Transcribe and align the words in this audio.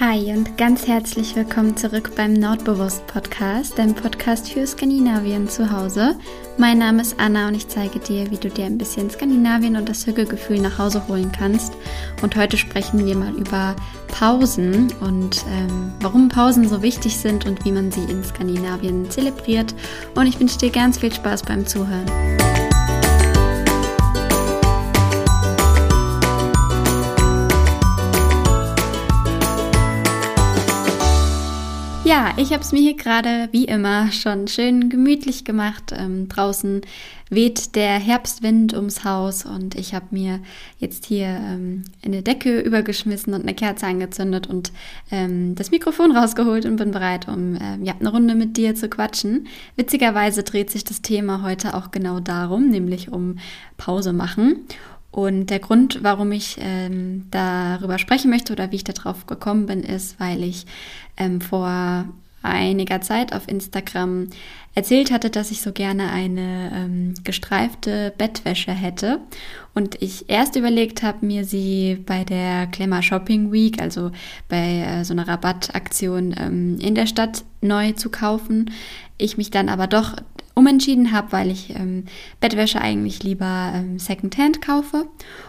Hi 0.00 0.32
und 0.32 0.56
ganz 0.56 0.88
herzlich 0.88 1.36
willkommen 1.36 1.76
zurück 1.76 2.12
beim 2.16 2.32
Nordbewusst 2.32 3.06
Podcast, 3.08 3.78
deinem 3.78 3.94
Podcast 3.94 4.50
für 4.50 4.66
Skandinavien 4.66 5.50
zu 5.50 5.70
Hause. 5.70 6.16
Mein 6.56 6.78
Name 6.78 7.02
ist 7.02 7.20
Anna 7.20 7.46
und 7.48 7.54
ich 7.54 7.68
zeige 7.68 7.98
dir, 7.98 8.30
wie 8.30 8.38
du 8.38 8.48
dir 8.48 8.64
ein 8.64 8.78
bisschen 8.78 9.10
Skandinavien 9.10 9.76
und 9.76 9.86
das 9.90 10.06
Hügelgefühl 10.06 10.60
nach 10.60 10.78
Hause 10.78 11.06
holen 11.08 11.30
kannst. 11.30 11.74
Und 12.22 12.36
heute 12.36 12.56
sprechen 12.56 13.04
wir 13.04 13.14
mal 13.14 13.34
über 13.34 13.76
Pausen 14.08 14.90
und 15.00 15.44
ähm, 15.50 15.92
warum 16.00 16.30
Pausen 16.30 16.66
so 16.70 16.80
wichtig 16.80 17.18
sind 17.18 17.44
und 17.44 17.62
wie 17.66 17.72
man 17.72 17.92
sie 17.92 18.04
in 18.04 18.24
Skandinavien 18.24 19.10
zelebriert. 19.10 19.74
Und 20.14 20.26
ich 20.26 20.40
wünsche 20.40 20.56
dir 20.56 20.70
ganz 20.70 20.98
viel 20.98 21.12
Spaß 21.12 21.42
beim 21.42 21.66
Zuhören. 21.66 22.06
Ja, 32.04 32.34
ich 32.36 32.52
habe 32.52 32.62
es 32.62 32.72
mir 32.72 32.80
hier 32.80 32.96
gerade 32.96 33.48
wie 33.52 33.64
immer 33.64 34.10
schon 34.10 34.48
schön 34.48 34.90
gemütlich 34.90 35.44
gemacht. 35.44 35.94
Ähm, 35.96 36.28
draußen 36.28 36.80
weht 37.30 37.76
der 37.76 37.92
Herbstwind 37.92 38.74
ums 38.74 39.04
Haus 39.04 39.46
und 39.46 39.76
ich 39.76 39.94
habe 39.94 40.06
mir 40.10 40.40
jetzt 40.78 41.06
hier 41.06 41.26
ähm, 41.26 41.84
eine 42.04 42.22
Decke 42.22 42.58
übergeschmissen 42.60 43.32
und 43.34 43.42
eine 43.42 43.54
Kerze 43.54 43.86
angezündet 43.86 44.48
und 44.48 44.72
ähm, 45.12 45.54
das 45.54 45.70
Mikrofon 45.70 46.10
rausgeholt 46.14 46.66
und 46.66 46.74
bin 46.74 46.90
bereit, 46.90 47.28
um 47.28 47.54
äh, 47.54 47.78
ja, 47.84 47.94
eine 47.98 48.10
Runde 48.10 48.34
mit 48.34 48.56
dir 48.56 48.74
zu 48.74 48.88
quatschen. 48.88 49.46
Witzigerweise 49.76 50.42
dreht 50.42 50.70
sich 50.70 50.82
das 50.82 51.02
Thema 51.02 51.42
heute 51.42 51.74
auch 51.74 51.92
genau 51.92 52.18
darum, 52.18 52.68
nämlich 52.68 53.12
um 53.12 53.38
Pause 53.76 54.12
machen. 54.12 54.66
Und 55.12 55.46
der 55.46 55.58
Grund, 55.58 55.98
warum 56.02 56.32
ich 56.32 56.56
ähm, 56.58 57.26
darüber 57.30 57.98
sprechen 57.98 58.30
möchte 58.30 58.52
oder 58.52 58.72
wie 58.72 58.76
ich 58.76 58.84
darauf 58.84 59.26
gekommen 59.26 59.66
bin, 59.66 59.82
ist, 59.82 60.18
weil 60.18 60.42
ich 60.42 60.66
ähm, 61.18 61.40
vor 61.40 62.06
einiger 62.42 63.00
Zeit 63.00 63.32
auf 63.32 63.46
Instagram 63.46 64.28
erzählt 64.74 65.10
hatte, 65.10 65.28
dass 65.30 65.50
ich 65.50 65.60
so 65.60 65.72
gerne 65.72 66.10
eine 66.10 66.72
ähm, 66.74 67.14
gestreifte 67.24 68.12
Bettwäsche 68.16 68.72
hätte. 68.72 69.20
Und 69.74 70.00
ich 70.00 70.30
erst 70.30 70.56
überlegt 70.56 71.02
habe, 71.02 71.24
mir 71.26 71.44
sie 71.44 72.02
bei 72.06 72.24
der 72.24 72.66
Klemmer 72.68 73.02
Shopping 73.02 73.52
Week, 73.52 73.80
also 73.80 74.10
bei 74.48 74.78
äh, 74.78 75.04
so 75.04 75.12
einer 75.12 75.28
Rabattaktion 75.28 76.34
ähm, 76.38 76.78
in 76.80 76.94
der 76.94 77.06
Stadt 77.06 77.44
neu 77.60 77.92
zu 77.92 78.10
kaufen. 78.10 78.70
Ich 79.18 79.36
mich 79.36 79.50
dann 79.50 79.68
aber 79.68 79.86
doch 79.86 80.16
umentschieden 80.54 81.12
habe, 81.12 81.32
weil 81.32 81.50
ich 81.50 81.70
ähm, 81.74 82.04
Bettwäsche 82.40 82.80
eigentlich 82.80 83.22
lieber 83.22 83.72
ähm, 83.74 83.98
Secondhand 83.98 84.60
kaufe. 84.60 85.06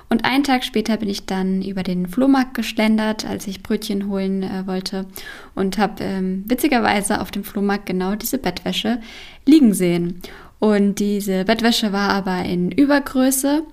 Und 0.10 0.26
einen 0.26 0.44
Tag 0.44 0.64
später 0.64 0.98
bin 0.98 1.10
ich 1.10 1.26
dann 1.26 1.62
über 1.62 1.84
den 1.84 2.08
Flohmarkt 2.08 2.54
geschlendert, 2.54 3.26
als 3.26 3.48
ich 3.48 3.64
Brötchen 3.64 4.08
holen 4.10 4.44
äh, 4.44 4.68
wollte 4.68 5.06
und 5.56 5.78
habe 5.78 6.04
ähm, 6.04 6.44
witzigerweise 6.48 7.22
auf 7.22 7.32
dem 7.32 7.44
Flohmarkt 7.44 7.86
genau 7.86 8.16
diese 8.16 8.38
Bettwäsche 8.38 9.02
liegen 9.46 9.74
sehen. 9.74 10.22
Und 10.60 11.00
diese 11.00 11.44
Bettwäsche 11.44 11.92
war 11.92 12.12
aber 12.12 12.46
in 12.46 12.72
Übergröße, 12.72 13.64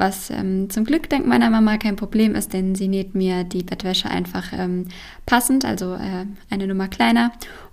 was 0.00 0.30
ähm, 0.30 0.70
zum 0.70 0.84
Glück 0.84 1.08
dank 1.08 1.26
meiner 1.26 1.50
Mama 1.50 1.76
kein 1.76 1.94
Problem 1.94 2.34
ist, 2.34 2.52
denn 2.52 2.74
sie 2.74 2.88
näht 2.88 3.14
mir 3.14 3.44
die 3.44 3.62
Bettwäsche 3.62 4.10
einfach 4.10 4.52
ähm, 4.52 4.88
passend, 5.26 5.64
also 5.64 5.94
äh, 5.94 6.26
eine 6.50 6.66
Nummer 6.66 6.88
kleiner. 6.88 7.30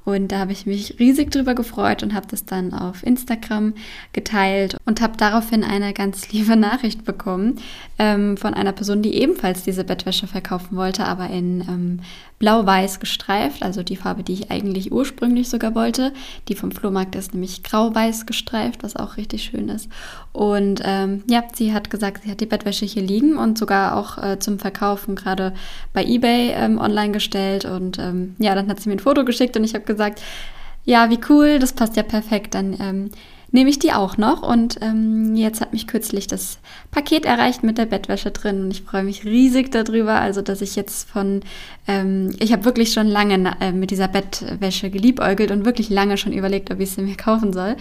Und 0.07 0.31
da 0.31 0.39
habe 0.39 0.53
ich 0.53 0.65
mich 0.65 0.99
riesig 0.99 1.31
drüber 1.31 1.53
gefreut 1.53 2.01
und 2.01 2.13
habe 2.13 2.27
das 2.29 2.45
dann 2.45 2.73
auf 2.73 3.05
Instagram 3.05 3.73
geteilt 4.13 4.77
und 4.85 5.01
habe 5.01 5.17
daraufhin 5.17 5.65
eine 5.65 5.91
ganz 5.91 6.29
liebe 6.31 6.55
Nachricht 6.55 7.03
bekommen 7.03 7.59
ähm, 7.99 8.37
von 8.37 8.53
einer 8.53 8.71
Person, 8.71 9.01
die 9.01 9.15
ebenfalls 9.15 9.63
diese 9.63 9.83
Bettwäsche 9.83 10.25
verkaufen 10.25 10.77
wollte, 10.77 11.03
aber 11.03 11.29
in 11.29 11.59
ähm, 11.59 11.99
blau-weiß 12.39 13.01
gestreift, 13.01 13.63
also 13.63 13.83
die 13.83 13.97
Farbe, 13.97 14.23
die 14.23 14.31
ich 14.31 14.49
eigentlich 14.49 14.93
ursprünglich 14.93 15.49
sogar 15.49 15.75
wollte. 15.75 16.13
Die 16.47 16.55
vom 16.55 16.71
Flohmarkt 16.71 17.15
ist 17.15 17.33
nämlich 17.33 17.63
grau-weiß 17.63 18.25
gestreift, 18.25 18.83
was 18.83 18.95
auch 18.95 19.17
richtig 19.17 19.43
schön 19.43 19.67
ist. 19.67 19.89
Und 20.31 20.81
ähm, 20.85 21.23
ja, 21.29 21.43
sie 21.53 21.73
hat 21.73 21.89
gesagt, 21.89 22.16
sie 22.23 22.31
hat 22.31 22.39
die 22.41 22.45
Bettwäsche 22.45 22.85
hier 22.85 23.03
liegen 23.03 23.37
und 23.37 23.57
sogar 23.57 23.95
auch 23.95 24.17
äh, 24.17 24.39
zum 24.39 24.59
Verkaufen 24.59 25.15
gerade 25.15 25.53
bei 25.93 26.03
eBay 26.03 26.51
ähm, 26.51 26.79
online 26.79 27.11
gestellt. 27.11 27.65
Und 27.65 27.99
ähm, 27.99 28.35
ja, 28.39 28.55
dann 28.55 28.69
hat 28.69 28.79
sie 28.79 28.89
mir 28.89 28.95
ein 28.95 28.99
Foto 28.99 29.25
geschickt 29.25 29.57
und 29.57 29.63
ich 29.63 29.73
habe 29.73 29.85
gesagt, 29.85 30.21
ja, 30.85 31.09
wie 31.09 31.19
cool, 31.29 31.59
das 31.59 31.73
passt 31.73 31.97
ja 31.97 32.03
perfekt. 32.03 32.55
Dann 32.55 32.77
ähm, 32.79 33.09
nehme 33.51 33.69
ich 33.69 33.79
die 33.79 33.93
auch 33.93 34.17
noch. 34.17 34.41
Und 34.41 34.77
ähm, 34.81 35.35
jetzt 35.35 35.61
hat 35.61 35.73
mich 35.73 35.87
kürzlich 35.87 36.27
das 36.27 36.59
Paket 36.91 37.25
erreicht 37.25 37.63
mit 37.63 37.77
der 37.77 37.85
Bettwäsche 37.85 38.31
drin 38.31 38.63
und 38.63 38.71
ich 38.71 38.81
freue 38.81 39.03
mich 39.03 39.25
riesig 39.25 39.71
darüber. 39.71 40.19
Also, 40.19 40.41
dass 40.41 40.61
ich 40.61 40.75
jetzt 40.75 41.09
von, 41.09 41.41
ähm, 41.87 42.35
ich 42.39 42.51
habe 42.51 42.65
wirklich 42.65 42.93
schon 42.93 43.07
lange 43.07 43.55
äh, 43.59 43.71
mit 43.71 43.91
dieser 43.91 44.07
Bettwäsche 44.07 44.89
geliebäugelt 44.89 45.51
und 45.51 45.65
wirklich 45.65 45.89
lange 45.89 46.17
schon 46.17 46.33
überlegt, 46.33 46.71
ob 46.71 46.79
ich 46.79 46.91
sie 46.91 47.01
mir 47.01 47.15
kaufen 47.15 47.53
soll. 47.53 47.75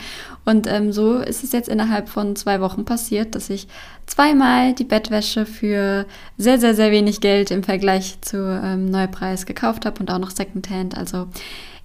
Und 0.44 0.66
ähm, 0.66 0.93
so 0.93 1.19
ist 1.19 1.44
es 1.44 1.53
jetzt 1.53 1.69
innerhalb 1.69 2.09
von 2.09 2.37
zwei 2.37 2.60
Wochen 2.60 2.84
passiert, 2.84 3.34
dass 3.34 3.50
ich 3.50 3.66
zweimal 4.06 4.72
die 4.72 4.84
Bettwäsche 4.84 5.47
für 5.47 6.06
sehr, 6.38 6.59
sehr, 6.59 6.75
sehr 6.75 6.93
wenig 6.93 7.21
Geld 7.21 7.50
im 7.50 7.62
Vergleich 7.62 8.21
zu 8.21 8.37
ähm, 8.62 8.91
Neupreis 8.91 9.47
gekauft 9.47 9.84
habe 9.84 10.00
und 10.00 10.10
auch 10.10 10.19
noch 10.19 10.31
Secondhand. 10.31 10.97
Also 10.97 11.26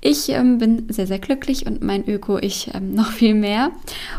ich 0.02 0.30
ähm, 0.30 0.58
bin 0.58 0.88
sehr, 0.90 1.08
sehr 1.08 1.20
glücklich 1.20 1.68
und 1.68 1.84
mein 1.84 2.08
Öko 2.08 2.40
ich 2.40 2.72
ähm, 2.74 2.94
noch 2.96 3.12
viel 3.12 3.36
mehr. 3.36 3.72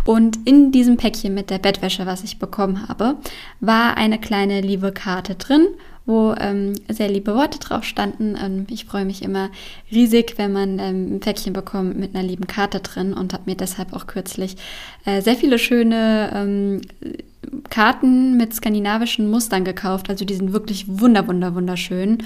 Und 0.05 0.39
in 0.47 0.73
diesem 0.73 0.97
Päckchen 0.97 1.35
mit 1.35 1.51
der 1.51 1.59
Bettwäsche, 1.59 2.07
was 2.07 2.25
ich 2.25 2.39
bekommen 2.39 2.89
habe, 2.89 3.17
war 3.61 3.97
eine 3.97 4.19
kleine 4.19 4.61
liebe 4.61 4.93
Karte 4.93 5.35
drin 5.35 5.67
wo 6.05 6.35
ähm, 6.39 6.75
sehr 6.89 7.09
liebe 7.09 7.35
Worte 7.35 7.59
drauf 7.59 7.85
standen. 7.85 8.37
Ähm, 8.43 8.67
ich 8.69 8.85
freue 8.85 9.05
mich 9.05 9.23
immer 9.23 9.51
riesig, 9.91 10.35
wenn 10.37 10.53
man 10.53 10.79
ähm, 10.79 11.15
ein 11.17 11.21
Päckchen 11.21 11.53
bekommt 11.53 11.97
mit 11.97 12.15
einer 12.15 12.27
lieben 12.27 12.47
Karte 12.47 12.81
drin 12.81 13.13
und 13.13 13.33
habe 13.33 13.45
mir 13.47 13.57
deshalb 13.57 13.93
auch 13.93 14.07
kürzlich 14.07 14.57
äh, 15.05 15.21
sehr 15.21 15.37
viele 15.37 15.59
schöne 15.59 16.33
ähm, 16.35 16.81
Karten 17.71 18.37
mit 18.37 18.55
skandinavischen 18.55 19.31
Mustern 19.31 19.65
gekauft. 19.65 20.11
Also 20.11 20.25
die 20.25 20.35
sind 20.35 20.53
wirklich 20.53 20.87
wunder, 20.89 21.27
wunder, 21.29 21.55
wunderschön. 21.55 22.19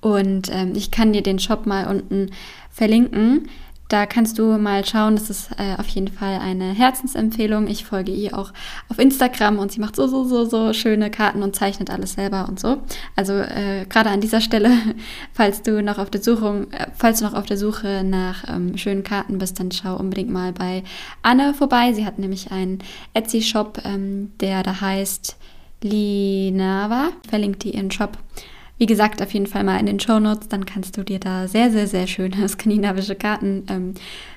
Und 0.00 0.50
ähm, 0.52 0.72
ich 0.74 0.90
kann 0.90 1.12
dir 1.12 1.22
den 1.22 1.38
Shop 1.38 1.66
mal 1.66 1.86
unten 1.86 2.30
verlinken. 2.70 3.48
Da 3.90 4.06
kannst 4.06 4.38
du 4.38 4.56
mal 4.56 4.86
schauen, 4.86 5.16
das 5.16 5.30
ist 5.30 5.50
äh, 5.58 5.74
auf 5.76 5.88
jeden 5.88 6.06
Fall 6.06 6.38
eine 6.38 6.72
Herzensempfehlung. 6.72 7.66
Ich 7.66 7.84
folge 7.84 8.12
ihr 8.12 8.38
auch 8.38 8.52
auf 8.88 9.00
Instagram 9.00 9.58
und 9.58 9.72
sie 9.72 9.80
macht 9.80 9.96
so, 9.96 10.06
so, 10.06 10.22
so, 10.22 10.44
so 10.44 10.72
schöne 10.72 11.10
Karten 11.10 11.42
und 11.42 11.56
zeichnet 11.56 11.90
alles 11.90 12.12
selber 12.12 12.46
und 12.48 12.60
so. 12.60 12.78
Also 13.16 13.32
äh, 13.32 13.86
gerade 13.88 14.10
an 14.10 14.20
dieser 14.20 14.40
Stelle, 14.40 14.70
falls 15.32 15.62
du 15.62 15.82
noch 15.82 15.98
auf 15.98 16.08
der 16.08 16.22
Suche, 16.22 16.68
äh, 16.70 16.86
falls 16.94 17.18
du 17.18 17.24
noch 17.24 17.34
auf 17.34 17.46
der 17.46 17.56
Suche 17.56 18.04
nach 18.04 18.44
ähm, 18.48 18.78
schönen 18.78 19.02
Karten 19.02 19.38
bist, 19.38 19.58
dann 19.58 19.72
schau 19.72 19.96
unbedingt 19.96 20.30
mal 20.30 20.52
bei 20.52 20.84
Anne 21.22 21.52
vorbei. 21.52 21.92
Sie 21.92 22.06
hat 22.06 22.20
nämlich 22.20 22.52
einen 22.52 22.78
Etsy-Shop, 23.14 23.82
ähm, 23.84 24.30
der 24.38 24.62
da 24.62 24.80
heißt 24.80 25.36
Linava. 25.82 27.08
Verlinkt 27.28 27.64
die 27.64 27.74
ihren 27.74 27.90
Shop 27.90 28.18
wie 28.80 28.86
gesagt, 28.86 29.20
auf 29.20 29.34
jeden 29.34 29.46
Fall 29.46 29.62
mal 29.62 29.78
in 29.78 29.84
den 29.84 30.00
Show 30.00 30.18
Notes, 30.18 30.48
dann 30.48 30.64
kannst 30.64 30.96
du 30.96 31.02
dir 31.02 31.20
da 31.20 31.46
sehr, 31.46 31.70
sehr, 31.70 31.86
sehr 31.86 32.06
schöne 32.06 32.48
skandinavische 32.48 33.14
Karten 33.14 33.66
ähm, 33.68 33.94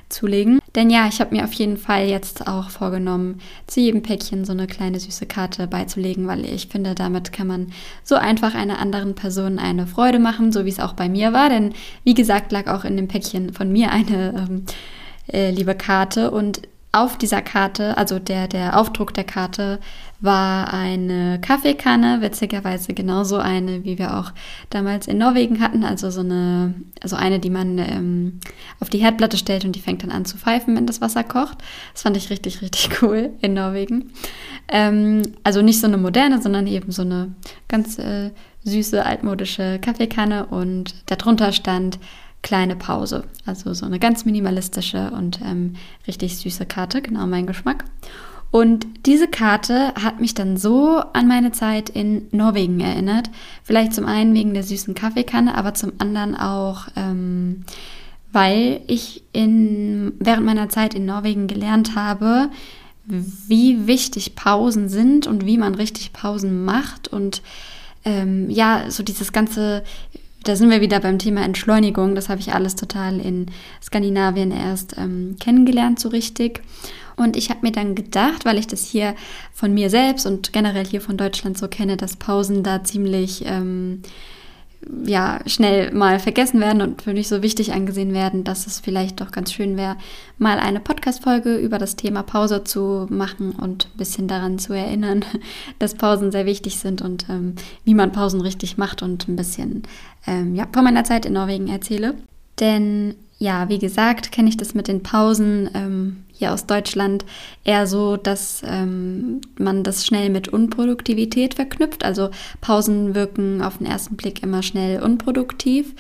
zulegen. 0.10 0.60
Denn 0.76 0.90
ja, 0.90 1.08
ich 1.08 1.22
habe 1.22 1.34
mir 1.34 1.46
auf 1.46 1.54
jeden 1.54 1.78
Fall 1.78 2.10
jetzt 2.10 2.46
auch 2.46 2.70
vorgenommen, 2.70 3.40
zu 3.68 3.80
jedem 3.80 4.02
Päckchen 4.02 4.44
so 4.44 4.52
eine 4.52 4.68
kleine 4.68 5.00
süße 5.00 5.28
Karte 5.28 5.66
beizulegen, 5.68 6.28
weil 6.28 6.44
ich 6.44 6.68
finde, 6.68 6.94
damit 6.94 7.32
kann 7.32 7.48
man 7.48 7.72
so 8.04 8.16
einfach 8.16 8.54
einer 8.54 8.80
anderen 8.80 9.16
Person 9.16 9.60
eine 9.60 9.88
Freude 9.88 10.20
machen, 10.20 10.52
so 10.52 10.66
wie 10.66 10.70
es 10.70 10.82
auch 10.82 10.94
bei 10.94 11.08
mir 11.08 11.32
war. 11.32 11.48
Denn 11.48 11.74
wie 12.04 12.14
gesagt, 12.14 12.52
lag 12.52 12.68
auch 12.68 12.84
in 12.84 12.98
dem 12.98 13.08
Päckchen 13.08 13.54
von 13.54 13.72
mir 13.72 13.94
eine 13.94 14.46
ähm, 14.50 14.66
äh, 15.32 15.52
liebe 15.52 15.74
Karte 15.74 16.32
und 16.32 16.64
auf 16.92 17.18
dieser 17.18 17.42
Karte, 17.42 17.98
also 17.98 18.20
der, 18.20 18.50
der 18.50 18.78
Aufdruck 18.78 19.14
der 19.14 19.24
Karte, 19.24 19.80
war 20.24 20.74
eine 20.74 21.38
Kaffeekanne, 21.42 22.22
witzigerweise 22.22 22.94
genauso 22.94 23.38
eine, 23.38 23.84
wie 23.84 23.98
wir 23.98 24.18
auch 24.18 24.32
damals 24.70 25.08
in 25.08 25.18
Norwegen 25.18 25.60
hatten, 25.60 25.84
also 25.84 26.10
so 26.10 26.22
eine, 26.22 26.76
also 27.02 27.18
eine, 27.18 27.40
die 27.40 27.50
man 27.50 27.78
ähm, 27.78 28.40
auf 28.80 28.90
die 28.90 29.00
Herdplatte 29.00 29.38
stellt 29.38 29.66
und 29.66 29.76
die 29.76 29.82
fängt 29.82 30.02
dann 30.02 30.12
an 30.12 30.24
zu 30.24 30.38
pfeifen, 30.38 30.78
wenn 30.78 30.88
das 30.88 31.02
Wasser 31.02 31.26
kocht. 31.26 31.58
Das 31.92 32.04
fand 32.04 32.16
ich 32.16 32.30
richtig, 32.30 32.62
richtig 32.62 32.90
cool 33.02 33.32
in 33.42 33.54
Norwegen. 33.54 34.14
Ähm, 34.70 35.24
also 35.44 35.62
nicht 35.62 35.82
so 35.82 35.88
eine 35.88 35.98
moderne, 35.98 36.42
sondern 36.42 36.68
eben 36.68 36.94
so 36.94 37.02
eine 37.02 37.36
ganz 37.68 38.00
äh, 38.00 38.32
süße, 38.64 39.06
altmodische 39.06 39.78
Kaffeekanne 39.80 40.46
und 40.46 40.96
darunter 41.08 41.52
stand 41.52 42.00
kleine 42.42 42.78
Pause. 42.78 43.26
Also 43.46 43.74
so 43.74 43.86
eine 43.86 44.00
ganz 44.00 44.24
minimalistische 44.24 45.12
und 45.12 45.42
ähm, 45.42 45.76
richtig 46.08 46.38
süße 46.38 46.66
Karte, 46.66 47.02
genau 47.02 47.28
mein 47.28 47.46
Geschmack. 47.46 47.84
Und 48.54 48.86
diese 49.08 49.28
Karte 49.28 49.96
hat 49.96 50.22
mich 50.22 50.36
dann 50.36 50.58
so 50.58 51.02
an 51.14 51.28
meine 51.28 51.54
Zeit 51.54 51.90
in 51.90 52.28
Norwegen 52.30 52.80
erinnert. 52.82 53.32
Vielleicht 53.64 53.96
zum 53.96 54.06
einen 54.06 54.36
wegen 54.36 54.54
der 54.54 54.62
süßen 54.62 54.94
Kaffeekanne, 54.94 55.58
aber 55.58 55.74
zum 55.74 55.94
anderen 55.98 56.36
auch, 56.36 56.88
ähm, 56.96 57.64
weil 58.32 58.82
ich 58.86 59.24
in, 59.34 60.14
während 60.20 60.46
meiner 60.46 60.70
Zeit 60.70 60.94
in 60.94 61.04
Norwegen 61.04 61.48
gelernt 61.48 61.96
habe, 61.96 62.52
wie 63.06 63.88
wichtig 63.88 64.36
Pausen 64.36 64.88
sind 64.88 65.26
und 65.26 65.48
wie 65.48 65.58
man 65.58 65.74
richtig 65.74 66.14
Pausen 66.14 66.64
macht 66.64 67.08
und 67.08 67.42
ähm, 68.06 68.52
ja, 68.52 68.84
so 68.90 69.02
dieses 69.02 69.32
ganze 69.32 69.82
da 70.44 70.58
sind 70.58 70.70
wir 70.70 70.82
wieder 70.82 71.00
beim 71.00 71.20
Thema 71.20 71.42
Entschleunigung. 71.44 72.16
Das 72.16 72.28
habe 72.28 72.42
ich 72.42 72.54
alles 72.54 72.76
total 72.76 73.20
in 73.22 73.46
Skandinavien 73.82 74.52
erst 74.52 74.98
ähm, 74.98 75.38
kennengelernt, 75.40 76.02
so 76.02 76.10
richtig. 76.10 76.62
Und 77.16 77.36
ich 77.36 77.50
habe 77.50 77.62
mir 77.62 77.72
dann 77.72 77.96
gedacht, 77.96 78.46
weil 78.46 78.58
ich 78.58 78.68
das 78.68 78.86
hier 78.86 79.16
von 79.54 79.74
mir 79.74 79.90
selbst 79.90 80.26
und 80.26 80.54
generell 80.54 80.86
hier 80.86 81.02
von 81.02 81.18
Deutschland 81.18 81.58
so 81.58 81.68
kenne, 81.68 81.98
dass 81.98 82.16
Pausen 82.16 82.64
da 82.64 82.84
ziemlich 82.84 83.44
ähm, 83.46 84.02
ja, 85.06 85.40
schnell 85.46 85.92
mal 85.92 86.20
vergessen 86.20 86.60
werden 86.60 86.82
und 86.82 87.02
für 87.02 87.14
mich 87.14 87.28
so 87.28 87.42
wichtig 87.42 87.74
angesehen 87.74 88.14
werden, 88.14 88.44
dass 88.44 88.68
es 88.68 88.80
vielleicht 88.80 89.22
doch 89.22 89.32
ganz 89.32 89.52
schön 89.52 89.78
wäre, 89.78 89.98
mal 90.38 90.60
eine 90.60 90.80
Podcast-Folge 90.80 91.56
über 91.58 91.78
das 91.78 91.96
Thema 91.96 92.24
Pause 92.24 92.64
zu 92.64 93.08
machen 93.10 93.52
und 93.52 93.88
ein 93.94 93.98
bisschen 93.98 94.28
daran 94.28 94.60
zu 94.60 94.74
erinnern, 94.74 95.24
dass 95.80 95.96
Pausen 95.96 96.32
sehr 96.32 96.46
wichtig 96.46 96.80
sind 96.80 97.02
und 97.02 97.28
ähm, 97.30 97.56
wie 97.84 97.94
man 97.94 98.12
Pausen 98.12 98.42
richtig 98.42 98.78
macht 98.78 99.02
und 99.02 99.28
ein 99.28 99.36
bisschen 99.36 99.84
ähm, 100.28 100.56
ja, 100.56 100.68
von 100.72 100.84
meiner 100.84 101.04
Zeit 101.04 101.26
in 101.26 101.34
Norwegen 101.34 101.68
erzähle. 101.68 102.16
Denn 102.60 103.16
ja, 103.40 103.68
wie 103.70 103.80
gesagt, 103.80 104.32
kenne 104.32 104.50
ich 104.50 104.58
das 104.58 104.74
mit 104.74 104.88
den 104.88 105.04
Pausen 105.04 105.70
ähm, 105.74 106.24
hier 106.44 106.54
aus 106.54 106.66
Deutschland 106.66 107.24
eher 107.64 107.88
so, 107.88 108.18
dass 108.18 108.62
ähm, 108.66 109.40
man 109.58 109.84
das 109.84 110.06
schnell 110.06 110.30
mit 110.30 110.50
Unproduktivität 110.50 111.54
verknüpft. 111.54 112.04
Also 112.04 112.32
Pausen 112.60 113.16
wirken 113.16 113.62
auf 113.62 113.78
den 113.78 113.88
ersten 113.88 114.18
Blick 114.18 114.44
immer 114.44 114.62
schnell 114.62 115.02
unproduktiv. 115.02 115.94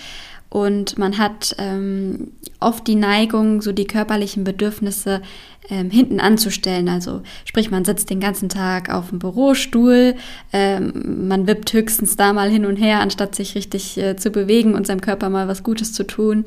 Und 0.50 0.98
man 0.98 1.18
hat 1.18 1.56
ähm, 1.57 2.34
oft 2.63 2.88
die 2.88 2.95
Neigung, 2.95 3.62
so 3.62 3.71
die 3.71 3.86
körperlichen 3.86 4.44
Bedürfnisse 4.44 5.21
ähm, 5.69 5.89
hinten 5.89 6.19
anzustellen. 6.19 6.89
Also 6.89 7.21
sprich, 7.45 7.71
man 7.71 7.86
sitzt 7.86 8.10
den 8.10 8.19
ganzen 8.19 8.50
Tag 8.50 8.89
auf 8.94 9.10
dem 9.10 9.19
Bürostuhl, 9.19 10.15
ähm, 10.51 11.27
man 11.27 11.48
wippt 11.48 11.71
höchstens 11.71 12.18
da 12.18 12.33
mal 12.33 12.50
hin 12.50 12.65
und 12.65 12.75
her, 12.75 13.00
anstatt 13.00 13.36
sich 13.36 13.56
richtig 13.56 13.98
äh, 13.98 14.15
zu 14.18 14.30
bewegen 14.30 14.75
und 14.75 14.88
seinem 14.88 15.01
Körper 15.01 15.30
mal 15.30 15.48
was 15.48 15.63
Gutes 15.63 15.94
zu 15.94 16.04
tun. 16.06 16.44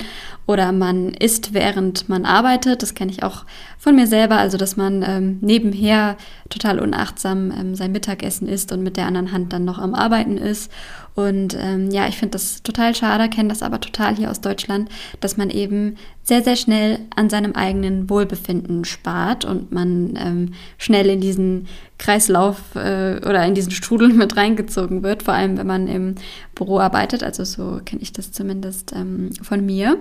Oder 0.47 0.73
man 0.73 1.15
isst, 1.15 1.55
während 1.55 2.09
man 2.09 2.25
arbeitet. 2.25 2.83
Das 2.83 2.95
kenne 2.95 3.11
ich 3.11 3.23
auch 3.23 3.45
von 3.79 3.97
mir 3.97 4.07
selber. 4.07 4.37
Also, 4.37 4.59
dass 4.59 4.77
man 4.77 5.03
ähm, 5.03 5.39
nebenher 5.41 6.17
total 6.51 6.79
unachtsam 6.79 7.51
ähm, 7.51 7.75
sein 7.75 7.93
Mittagessen 7.93 8.49
isst 8.49 8.71
und 8.71 8.83
mit 8.83 8.97
der 8.97 9.07
anderen 9.07 9.33
Hand 9.33 9.53
dann 9.53 9.65
noch 9.65 9.79
am 9.79 9.95
Arbeiten 9.95 10.37
ist. 10.37 10.71
Und 11.17 11.57
ähm, 11.59 11.91
ja, 11.91 12.07
ich 12.07 12.19
finde 12.19 12.33
das 12.33 12.63
total 12.63 12.95
schade, 12.95 13.31
kenne 13.31 13.49
das 13.49 13.63
aber 13.63 13.81
total 13.81 14.15
hier 14.15 14.31
aus 14.31 14.43
Deutschland, 14.43 14.91
dass 15.21 15.39
man 15.39 15.49
eben 15.49 15.97
sehr, 16.27 16.43
sehr 16.43 16.57
schnell 16.57 16.99
an 17.15 17.31
seinem 17.31 17.53
eigenen 17.53 18.11
Wohlbefinden 18.11 18.85
spart 18.85 19.45
und 19.45 19.71
man 19.71 20.19
ähm, 20.19 20.55
schnell 20.77 21.07
in 21.07 21.21
diesen 21.21 21.69
Kreislauf 21.99 22.75
äh, 22.75 23.21
oder 23.25 23.47
in 23.47 23.55
diesen 23.55 23.71
Strudel 23.71 24.09
mit 24.13 24.37
reingezogen 24.37 25.05
wird, 25.05 25.23
vor 25.23 25.35
allem 25.35 25.57
wenn 25.57 25.69
man 25.69 25.87
im 25.87 26.17
Büro 26.57 26.81
arbeitet. 26.81 27.23
Also 27.23 27.45
so 27.45 27.81
kenne 27.85 28.03
ich 28.03 28.13
das 28.13 28.33
zumindest 28.33 28.93
ähm, 28.93 29.31
von 29.41 29.65
mir. 29.65 29.99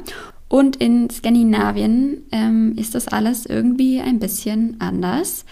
Und 0.48 0.78
in 0.78 1.12
Skandinavien 1.12 2.24
ähm, 2.32 2.74
ist 2.76 2.96
das 2.96 3.08
alles 3.08 3.46
irgendwie 3.46 4.02
ein 4.02 4.20
bisschen 4.20 4.78
anders. 4.80 5.46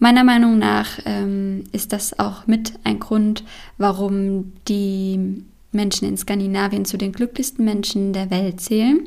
Meiner 0.00 0.24
Meinung 0.24 0.58
nach 0.58 0.98
ähm, 1.04 1.64
ist 1.70 1.92
das 1.92 2.18
auch 2.18 2.48
mit 2.48 2.72
ein 2.82 2.98
Grund, 2.98 3.44
warum 3.78 4.52
die 4.66 5.44
Menschen 5.72 6.08
in 6.08 6.16
Skandinavien 6.16 6.84
zu 6.84 6.96
den 6.96 7.12
glücklichsten 7.12 7.64
Menschen 7.64 8.12
der 8.12 8.30
Welt 8.30 8.60
zählen. 8.60 9.04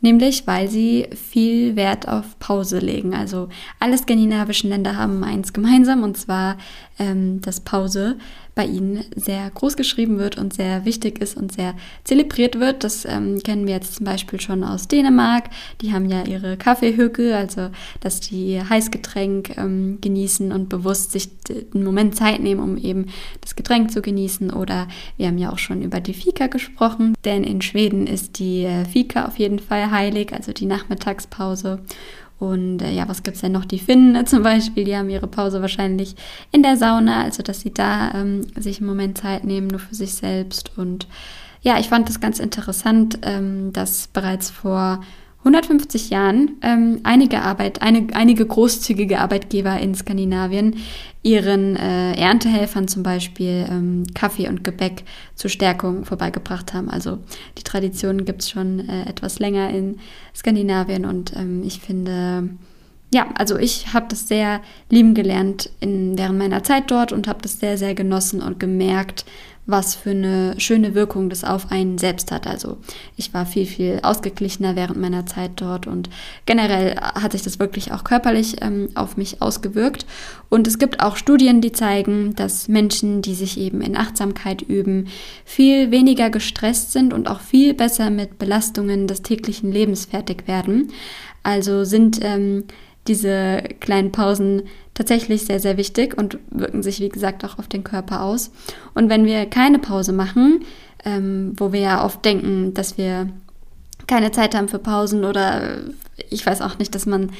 Nämlich, 0.00 0.46
weil 0.46 0.68
sie 0.68 1.08
viel 1.12 1.74
Wert 1.74 2.06
auf 2.06 2.38
Pause 2.38 2.78
legen. 2.78 3.14
Also 3.14 3.48
alle 3.80 3.98
skandinavischen 3.98 4.70
Länder 4.70 4.96
haben 4.96 5.24
eins 5.24 5.52
gemeinsam, 5.52 6.04
und 6.04 6.16
zwar, 6.16 6.56
ähm, 7.00 7.40
dass 7.40 7.60
Pause 7.60 8.16
bei 8.58 8.66
ihnen 8.66 9.04
sehr 9.14 9.48
groß 9.50 9.76
geschrieben 9.76 10.18
wird 10.18 10.36
und 10.36 10.52
sehr 10.52 10.84
wichtig 10.84 11.20
ist 11.20 11.36
und 11.36 11.52
sehr 11.52 11.76
zelebriert 12.02 12.58
wird. 12.58 12.82
Das 12.82 13.04
ähm, 13.04 13.40
kennen 13.44 13.68
wir 13.68 13.74
jetzt 13.74 13.94
zum 13.94 14.04
Beispiel 14.04 14.40
schon 14.40 14.64
aus 14.64 14.88
Dänemark. 14.88 15.44
Die 15.80 15.92
haben 15.92 16.10
ja 16.10 16.24
ihre 16.24 16.56
Kaffeehücke, 16.56 17.36
also 17.36 17.70
dass 18.00 18.18
die 18.18 18.60
Heißgetränk 18.60 19.56
ähm, 19.56 19.98
genießen 20.00 20.50
und 20.50 20.68
bewusst 20.68 21.12
sich 21.12 21.30
einen 21.72 21.84
Moment 21.84 22.16
Zeit 22.16 22.40
nehmen, 22.40 22.60
um 22.60 22.76
eben 22.76 23.06
das 23.42 23.54
Getränk 23.54 23.92
zu 23.92 24.02
genießen. 24.02 24.50
Oder 24.50 24.88
wir 25.16 25.28
haben 25.28 25.38
ja 25.38 25.52
auch 25.52 25.58
schon 25.58 25.80
über 25.80 26.00
die 26.00 26.14
Fika 26.14 26.48
gesprochen, 26.48 27.14
denn 27.24 27.44
in 27.44 27.62
Schweden 27.62 28.08
ist 28.08 28.40
die 28.40 28.64
äh, 28.64 28.84
Fika 28.86 29.26
auf 29.26 29.38
jeden 29.38 29.60
Fall 29.60 29.92
heilig, 29.92 30.32
also 30.32 30.52
die 30.52 30.66
Nachmittagspause. 30.66 31.78
Und 32.38 32.82
äh, 32.82 32.92
ja, 32.92 33.08
was 33.08 33.22
gibt 33.22 33.36
es 33.36 33.40
denn 33.40 33.52
noch? 33.52 33.64
Die 33.64 33.78
Finnen 33.78 34.14
äh, 34.14 34.24
zum 34.26 34.42
Beispiel, 34.42 34.84
die 34.84 34.96
haben 34.96 35.10
ihre 35.10 35.26
Pause 35.26 35.60
wahrscheinlich 35.60 36.14
in 36.52 36.62
der 36.62 36.76
Sauna, 36.76 37.22
also 37.22 37.42
dass 37.42 37.60
sie 37.60 37.72
da 37.72 38.12
ähm, 38.14 38.46
sich 38.56 38.78
einen 38.78 38.88
Moment 38.88 39.18
Zeit 39.18 39.44
nehmen, 39.44 39.68
nur 39.68 39.80
für 39.80 39.94
sich 39.94 40.14
selbst. 40.14 40.72
Und 40.76 41.06
ja, 41.62 41.78
ich 41.78 41.88
fand 41.88 42.08
das 42.08 42.20
ganz 42.20 42.38
interessant, 42.38 43.18
ähm, 43.22 43.72
dass 43.72 44.08
bereits 44.08 44.50
vor 44.50 45.00
150 45.40 46.10
Jahren 46.10 46.56
ähm, 46.62 47.00
einige 47.04 47.42
Arbeit, 47.42 47.80
eine, 47.80 48.08
einige 48.12 48.44
großzügige 48.44 49.20
Arbeitgeber 49.20 49.78
in 49.78 49.94
Skandinavien 49.94 50.76
ihren 51.22 51.76
äh, 51.76 52.14
Erntehelfern 52.14 52.88
zum 52.88 53.02
Beispiel 53.02 53.66
ähm, 53.70 54.04
Kaffee 54.14 54.48
und 54.48 54.64
Gebäck 54.64 55.04
zur 55.36 55.50
Stärkung 55.50 56.04
vorbeigebracht 56.04 56.74
haben. 56.74 56.90
Also 56.90 57.18
die 57.56 57.62
Tradition 57.62 58.24
gibt 58.24 58.42
es 58.42 58.50
schon 58.50 58.88
äh, 58.88 59.08
etwas 59.08 59.38
länger 59.38 59.70
in 59.70 59.98
Skandinavien 60.34 61.04
und 61.04 61.34
ähm, 61.36 61.62
ich 61.64 61.80
finde, 61.80 62.48
ja, 63.12 63.28
also 63.34 63.56
ich 63.56 63.92
habe 63.94 64.06
das 64.08 64.28
sehr 64.28 64.60
lieben 64.90 65.14
gelernt 65.14 65.70
in, 65.80 66.18
während 66.18 66.38
meiner 66.38 66.62
Zeit 66.62 66.90
dort 66.90 67.12
und 67.12 67.26
habe 67.26 67.40
das 67.42 67.58
sehr, 67.58 67.78
sehr 67.78 67.94
genossen 67.94 68.42
und 68.42 68.60
gemerkt, 68.60 69.24
was 69.68 69.94
für 69.94 70.10
eine 70.10 70.58
schöne 70.58 70.94
Wirkung 70.94 71.28
das 71.28 71.44
auf 71.44 71.70
einen 71.70 71.98
selbst 71.98 72.32
hat. 72.32 72.46
Also 72.46 72.78
ich 73.16 73.34
war 73.34 73.44
viel, 73.44 73.66
viel 73.66 74.00
ausgeglichener 74.02 74.76
während 74.76 74.98
meiner 74.98 75.26
Zeit 75.26 75.52
dort 75.56 75.86
und 75.86 76.08
generell 76.46 76.96
hat 76.96 77.32
sich 77.32 77.42
das 77.42 77.58
wirklich 77.58 77.92
auch 77.92 78.02
körperlich 78.02 78.62
ähm, 78.62 78.88
auf 78.94 79.18
mich 79.18 79.42
ausgewirkt. 79.42 80.06
Und 80.48 80.66
es 80.66 80.78
gibt 80.78 81.00
auch 81.00 81.16
Studien, 81.16 81.60
die 81.60 81.72
zeigen, 81.72 82.34
dass 82.34 82.68
Menschen, 82.68 83.20
die 83.20 83.34
sich 83.34 83.58
eben 83.58 83.82
in 83.82 83.94
Achtsamkeit 83.94 84.62
üben, 84.62 85.08
viel 85.44 85.90
weniger 85.90 86.30
gestresst 86.30 86.92
sind 86.92 87.12
und 87.12 87.28
auch 87.28 87.40
viel 87.40 87.74
besser 87.74 88.08
mit 88.08 88.38
Belastungen 88.38 89.06
des 89.06 89.20
täglichen 89.20 89.70
Lebens 89.70 90.06
fertig 90.06 90.48
werden. 90.48 90.92
Also 91.42 91.84
sind 91.84 92.20
ähm, 92.22 92.64
diese 93.08 93.62
kleinen 93.80 94.12
Pausen 94.12 94.62
tatsächlich 94.94 95.46
sehr, 95.46 95.60
sehr 95.60 95.76
wichtig 95.76 96.16
und 96.16 96.38
wirken 96.50 96.82
sich, 96.82 97.00
wie 97.00 97.08
gesagt, 97.08 97.44
auch 97.44 97.58
auf 97.58 97.68
den 97.68 97.84
Körper 97.84 98.22
aus. 98.22 98.50
Und 98.94 99.08
wenn 99.08 99.24
wir 99.24 99.46
keine 99.46 99.78
Pause 99.78 100.12
machen, 100.12 100.64
ähm, 101.04 101.52
wo 101.56 101.72
wir 101.72 101.80
ja 101.80 102.04
oft 102.04 102.24
denken, 102.24 102.74
dass 102.74 102.98
wir 102.98 103.28
keine 104.06 104.32
Zeit 104.32 104.54
haben 104.54 104.68
für 104.68 104.78
Pausen 104.78 105.24
oder 105.24 105.78
ich 106.30 106.44
weiß 106.44 106.62
auch 106.62 106.78
nicht, 106.78 106.94
dass 106.94 107.06
man 107.06 107.30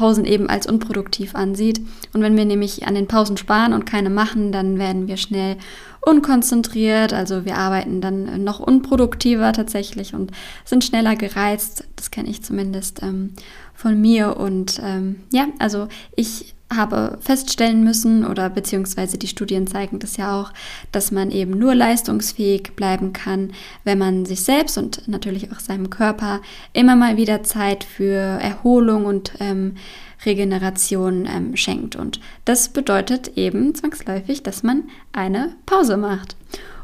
Pausen 0.00 0.24
eben 0.24 0.48
als 0.48 0.66
unproduktiv 0.66 1.34
ansieht. 1.34 1.78
Und 2.14 2.22
wenn 2.22 2.34
wir 2.34 2.46
nämlich 2.46 2.86
an 2.86 2.94
den 2.94 3.06
Pausen 3.06 3.36
sparen 3.36 3.74
und 3.74 3.84
keine 3.84 4.08
machen, 4.08 4.50
dann 4.50 4.78
werden 4.78 5.08
wir 5.08 5.18
schnell 5.18 5.58
unkonzentriert. 6.00 7.12
Also 7.12 7.44
wir 7.44 7.58
arbeiten 7.58 8.00
dann 8.00 8.42
noch 8.42 8.60
unproduktiver 8.60 9.52
tatsächlich 9.52 10.14
und 10.14 10.32
sind 10.64 10.84
schneller 10.84 11.16
gereizt. 11.16 11.84
Das 11.96 12.10
kenne 12.10 12.30
ich 12.30 12.42
zumindest 12.42 13.02
ähm, 13.02 13.34
von 13.74 14.00
mir. 14.00 14.38
Und 14.38 14.80
ähm, 14.82 15.16
ja, 15.34 15.48
also 15.58 15.88
ich 16.16 16.54
habe 16.74 17.18
feststellen 17.20 17.82
müssen 17.82 18.24
oder 18.24 18.48
beziehungsweise 18.48 19.18
die 19.18 19.26
Studien 19.26 19.66
zeigen 19.66 19.98
das 19.98 20.16
ja 20.16 20.40
auch, 20.40 20.52
dass 20.92 21.10
man 21.10 21.30
eben 21.30 21.58
nur 21.58 21.74
leistungsfähig 21.74 22.72
bleiben 22.76 23.12
kann, 23.12 23.52
wenn 23.84 23.98
man 23.98 24.24
sich 24.24 24.42
selbst 24.42 24.78
und 24.78 25.08
natürlich 25.08 25.52
auch 25.52 25.60
seinem 25.60 25.90
Körper 25.90 26.40
immer 26.72 26.96
mal 26.96 27.16
wieder 27.16 27.42
Zeit 27.42 27.84
für 27.84 28.14
Erholung 28.14 29.06
und 29.06 29.32
ähm, 29.40 29.76
Regeneration 30.24 31.26
ähm, 31.26 31.56
schenkt. 31.56 31.96
Und 31.96 32.20
das 32.44 32.68
bedeutet 32.68 33.36
eben 33.36 33.74
zwangsläufig, 33.74 34.42
dass 34.42 34.62
man 34.62 34.84
eine 35.12 35.54
Pause 35.66 35.96
macht. 35.96 36.36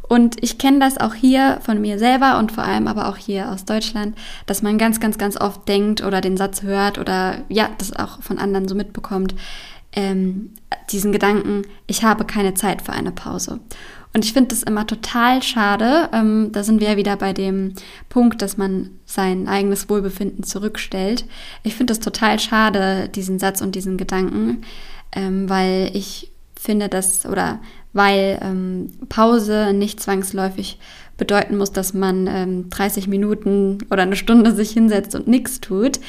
Und 0.09 0.37
ich 0.40 0.59
kenne 0.59 0.78
das 0.78 0.99
auch 0.99 1.14
hier 1.14 1.59
von 1.62 1.81
mir 1.81 1.99
selber 1.99 2.38
und 2.38 2.52
vor 2.52 2.64
allem 2.64 2.87
aber 2.87 3.09
auch 3.09 3.16
hier 3.16 3.50
aus 3.50 3.64
Deutschland, 3.64 4.16
dass 4.47 4.62
man 4.62 4.78
ganz, 4.78 5.00
ganz, 5.00 5.19
ganz 5.19 5.37
oft 5.37 5.66
denkt 5.69 6.02
oder 6.02 6.21
den 6.21 6.37
Satz 6.37 6.62
hört 6.62 6.99
oder 6.99 7.38
ja, 7.49 7.71
das 7.78 7.95
auch 7.95 8.23
von 8.23 8.38
anderen 8.38 8.69
so 8.69 8.76
mitbekommt, 8.76 9.35
ähm, 9.97 10.50
diesen 10.91 11.11
Gedanken, 11.11 11.62
ich 11.87 12.05
habe 12.05 12.25
keine 12.25 12.55
Zeit 12.55 12.83
für 12.83 12.93
eine 12.93 13.12
Pause. 13.12 13.61
Und 14.12 14.25
ich 14.25 14.33
finde 14.33 14.49
das 14.49 14.62
immer 14.62 14.87
total 14.87 15.43
schade. 15.43 16.09
Ähm, 16.12 16.50
da 16.53 16.62
sind 16.62 16.81
wir 16.81 16.91
ja 16.91 16.97
wieder 16.97 17.17
bei 17.17 17.33
dem 17.33 17.75
Punkt, 18.09 18.41
dass 18.41 18.57
man 18.57 18.91
sein 19.05 19.49
eigenes 19.49 19.91
Wohlbefinden 19.91 20.43
zurückstellt. 20.43 21.26
Ich 21.62 21.75
finde 21.75 21.93
das 21.93 22.00
total 22.00 22.38
schade, 22.38 23.11
diesen 23.11 23.38
Satz 23.38 23.61
und 23.61 23.75
diesen 23.75 23.99
Gedanken, 23.99 24.62
ähm, 25.12 25.50
weil 25.50 25.91
ich 25.93 26.31
finde, 26.59 26.88
dass 26.88 27.26
oder 27.26 27.61
weil 27.93 28.38
ähm, 28.43 28.91
Pause 29.09 29.73
nicht 29.75 30.00
zwangsläufig 30.00 30.79
bedeuten 31.16 31.56
muss, 31.56 31.73
dass 31.73 31.94
man 31.94 32.26
ähm, 32.26 32.70
30 32.70 33.08
Minuten 33.08 33.78
oder 33.90 34.02
eine 34.02 34.16
Stunde 34.16 34.54
sich 34.54 34.70
hinsetzt 34.70 35.14
und 35.14 35.26
nichts 35.28 35.61
tut. 35.61 36.00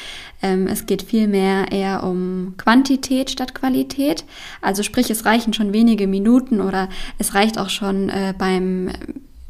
Ähm, 0.42 0.66
es 0.66 0.86
geht 0.86 1.02
vielmehr 1.02 1.72
eher 1.72 2.04
um 2.04 2.54
Quantität 2.56 3.30
statt 3.30 3.54
Qualität. 3.54 4.24
Also 4.60 4.82
sprich, 4.82 5.10
es 5.10 5.24
reichen 5.24 5.52
schon 5.52 5.72
wenige 5.72 6.06
Minuten 6.06 6.60
oder 6.60 6.88
es 7.18 7.34
reicht 7.34 7.58
auch 7.58 7.70
schon 7.70 8.08
äh, 8.08 8.34
beim 8.36 8.90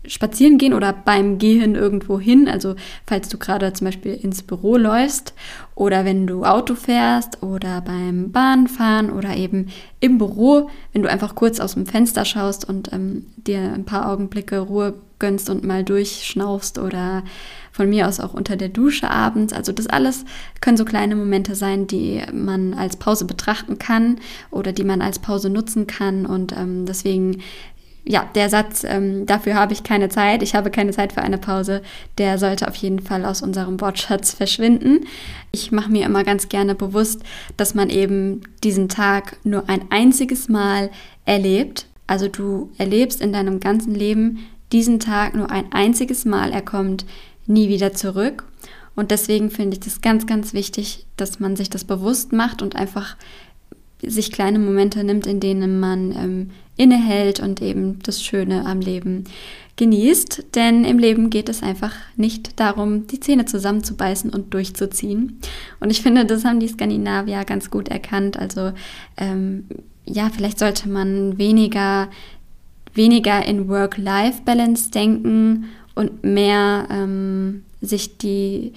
spazieren 0.09 0.59
gehen 0.59 0.75
oder 0.75 0.93
beim 0.93 1.39
Gehen 1.39 1.75
irgendwo 1.75 2.19
hin. 2.19 2.49
Also 2.49 2.75
falls 3.07 3.29
du 3.29 3.39
gerade 3.39 3.73
zum 3.73 3.87
Beispiel 3.87 4.15
ins 4.15 4.43
Büro 4.43 4.77
läufst 4.77 5.35
oder 5.75 6.05
wenn 6.05 6.27
du 6.27 6.45
Auto 6.45 6.75
fährst 6.75 7.43
oder 7.43 7.81
beim 7.83 8.33
Bahnfahren 8.33 9.11
oder 9.11 9.37
eben 9.37 9.69
im 10.01 10.19
Büro, 10.19 10.71
wenn 10.93 11.03
du 11.03 11.11
einfach 11.11 11.35
kurz 11.35 11.61
aus 11.61 11.75
dem 11.75 11.87
Fenster 11.87 12.25
schaust 12.25 12.69
und 12.69 12.93
ähm, 12.93 13.27
dir 13.37 13.61
ein 13.61 13.85
paar 13.85 14.11
Augenblicke 14.11 14.59
Ruhe 14.59 14.95
gönnst 15.19 15.51
und 15.51 15.65
mal 15.65 15.85
durchschnaufst 15.85 16.79
oder 16.79 17.25
von 17.73 17.89
mir 17.89 18.09
aus 18.09 18.21
auch 18.21 18.35
unter 18.35 18.57
der 18.57 18.69
Dusche 18.69 19.11
abends. 19.11 19.53
Also 19.53 19.73
das 19.73 19.87
alles 19.87 20.25
können 20.61 20.77
so 20.77 20.85
kleine 20.85 21.17
Momente 21.17 21.55
sein, 21.55 21.87
die 21.87 22.23
man 22.33 22.75
als 22.75 22.97
Pause 22.97 23.25
betrachten 23.25 23.79
kann 23.79 24.19
oder 24.51 24.73
die 24.73 24.85
man 24.85 25.01
als 25.01 25.19
Pause 25.19 25.51
nutzen 25.51 25.87
kann. 25.87 26.27
Und 26.27 26.53
ähm, 26.53 26.87
deswegen 26.87 27.43
ja, 28.09 28.27
der 28.35 28.49
Satz, 28.49 28.85
ähm, 28.85 29.27
dafür 29.27 29.55
habe 29.55 29.75
ich 29.75 29.83
keine 29.83 30.09
Zeit, 30.09 30.43
ich 30.43 30.55
habe 30.55 30.71
keine 30.71 30.93
Zeit 30.93 31.13
für 31.13 31.21
eine 31.21 31.37
Pause, 31.37 31.83
der 32.17 32.39
sollte 32.39 32.67
auf 32.67 32.75
jeden 32.77 33.01
Fall 33.01 33.27
aus 33.27 33.43
unserem 33.43 33.83
Wortschatz 33.83 34.33
verschwinden. 34.33 35.01
Ich 35.53 35.73
mache 35.73 35.91
mir 35.91 36.07
immer 36.07 36.25
ganz 36.25 36.49
gerne 36.49 36.75
bewusst, 36.75 37.23
dass 37.59 37.75
man 37.75 37.91
eben 37.91 38.41
diesen 38.65 38.89
Tag 38.89 39.37
nur 39.45 39.69
ein 39.69 39.83
einziges 39.91 40.49
Mal 40.49 40.91
erlebt. 41.27 41.87
Also 42.07 42.29
du 42.29 42.71
erlebst 42.79 43.21
in 43.21 43.35
deinem 43.35 43.61
ganzen 43.61 43.95
Leben 43.95 44.39
diesen 44.73 45.01
Tag 45.01 45.35
nur 45.35 45.51
ein 45.51 45.73
einziges 45.73 46.25
Mal. 46.25 46.53
Er 46.53 46.63
kommt 46.63 47.05
nie 47.47 47.69
wieder 47.69 47.95
zurück. 47.95 48.45
Und 48.95 49.11
deswegen 49.11 49.51
finde 49.51 49.75
ich 49.75 49.81
das 49.81 50.01
ganz, 50.01 50.27
ganz 50.27 50.53
wichtig, 50.53 51.07
dass 51.17 51.39
man 51.39 51.55
sich 51.55 51.71
das 51.71 51.85
bewusst 51.85 52.33
macht 52.33 52.63
und 52.63 52.75
einfach 52.75 53.17
sich 54.03 54.33
kleine 54.33 54.59
Momente 54.59 55.03
nimmt, 55.05 55.27
in 55.27 55.41
denen 55.41 55.81
man 55.81 56.13
ähm, 56.13 56.51
innehält 56.77 57.41
und 57.41 57.61
eben 57.61 57.99
das 58.03 58.23
Schöne 58.23 58.67
am 58.67 58.81
Leben 58.81 59.25
genießt. 59.77 60.47
Denn 60.55 60.85
im 60.85 60.99
Leben 60.99 61.31
geht 61.31 61.49
es 61.49 61.63
einfach 61.63 61.93
nicht 62.17 62.59
darum, 62.61 63.07
die 63.07 63.21
Zähne 63.21 63.45
zusammenzubeißen 63.45 64.31
und 64.31 64.55
durchzuziehen. 64.55 65.39
Und 65.81 65.91
ich 65.91 66.03
finde, 66.03 66.25
das 66.25 66.45
haben 66.45 66.61
die 66.61 66.69
Skandinavier 66.69 67.45
ganz 67.45 67.71
gut 67.71 67.89
erkannt. 67.89 68.37
Also 68.37 68.73
ähm, 69.17 69.67
ja, 70.05 70.31
vielleicht 70.35 70.59
sollte 70.59 70.89
man 70.89 71.39
weniger, 71.39 72.09
weniger 72.95 73.45
in 73.45 73.69
Work-Life-Balance 73.69 74.91
denken 74.91 75.67
und 75.95 76.25
mehr 76.25 76.87
ähm, 76.91 77.65
sich 77.81 78.19
die 78.19 78.73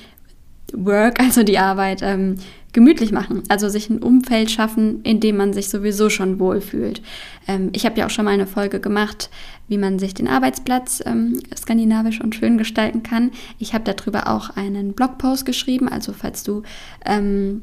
Work, 0.73 1.19
also 1.21 1.43
die 1.43 1.59
Arbeit, 1.59 2.01
ähm, 2.01 2.35
gemütlich 2.73 3.11
machen. 3.11 3.43
Also 3.49 3.69
sich 3.69 3.89
ein 3.89 3.99
Umfeld 3.99 4.49
schaffen, 4.49 5.01
in 5.03 5.19
dem 5.19 5.37
man 5.37 5.53
sich 5.53 5.69
sowieso 5.69 6.09
schon 6.09 6.39
wohlfühlt. 6.39 7.01
Ähm, 7.47 7.69
ich 7.73 7.85
habe 7.85 7.99
ja 7.99 8.05
auch 8.05 8.09
schon 8.09 8.25
mal 8.25 8.31
eine 8.31 8.47
Folge 8.47 8.79
gemacht, 8.79 9.29
wie 9.67 9.77
man 9.77 9.99
sich 9.99 10.13
den 10.13 10.27
Arbeitsplatz 10.27 11.03
ähm, 11.05 11.39
skandinavisch 11.55 12.21
und 12.21 12.35
schön 12.35 12.57
gestalten 12.57 13.03
kann. 13.03 13.31
Ich 13.59 13.73
habe 13.73 13.91
darüber 13.91 14.27
auch 14.27 14.51
einen 14.51 14.93
Blogpost 14.93 15.45
geschrieben. 15.45 15.89
Also 15.89 16.13
falls 16.13 16.43
du 16.43 16.63
ähm, 17.05 17.61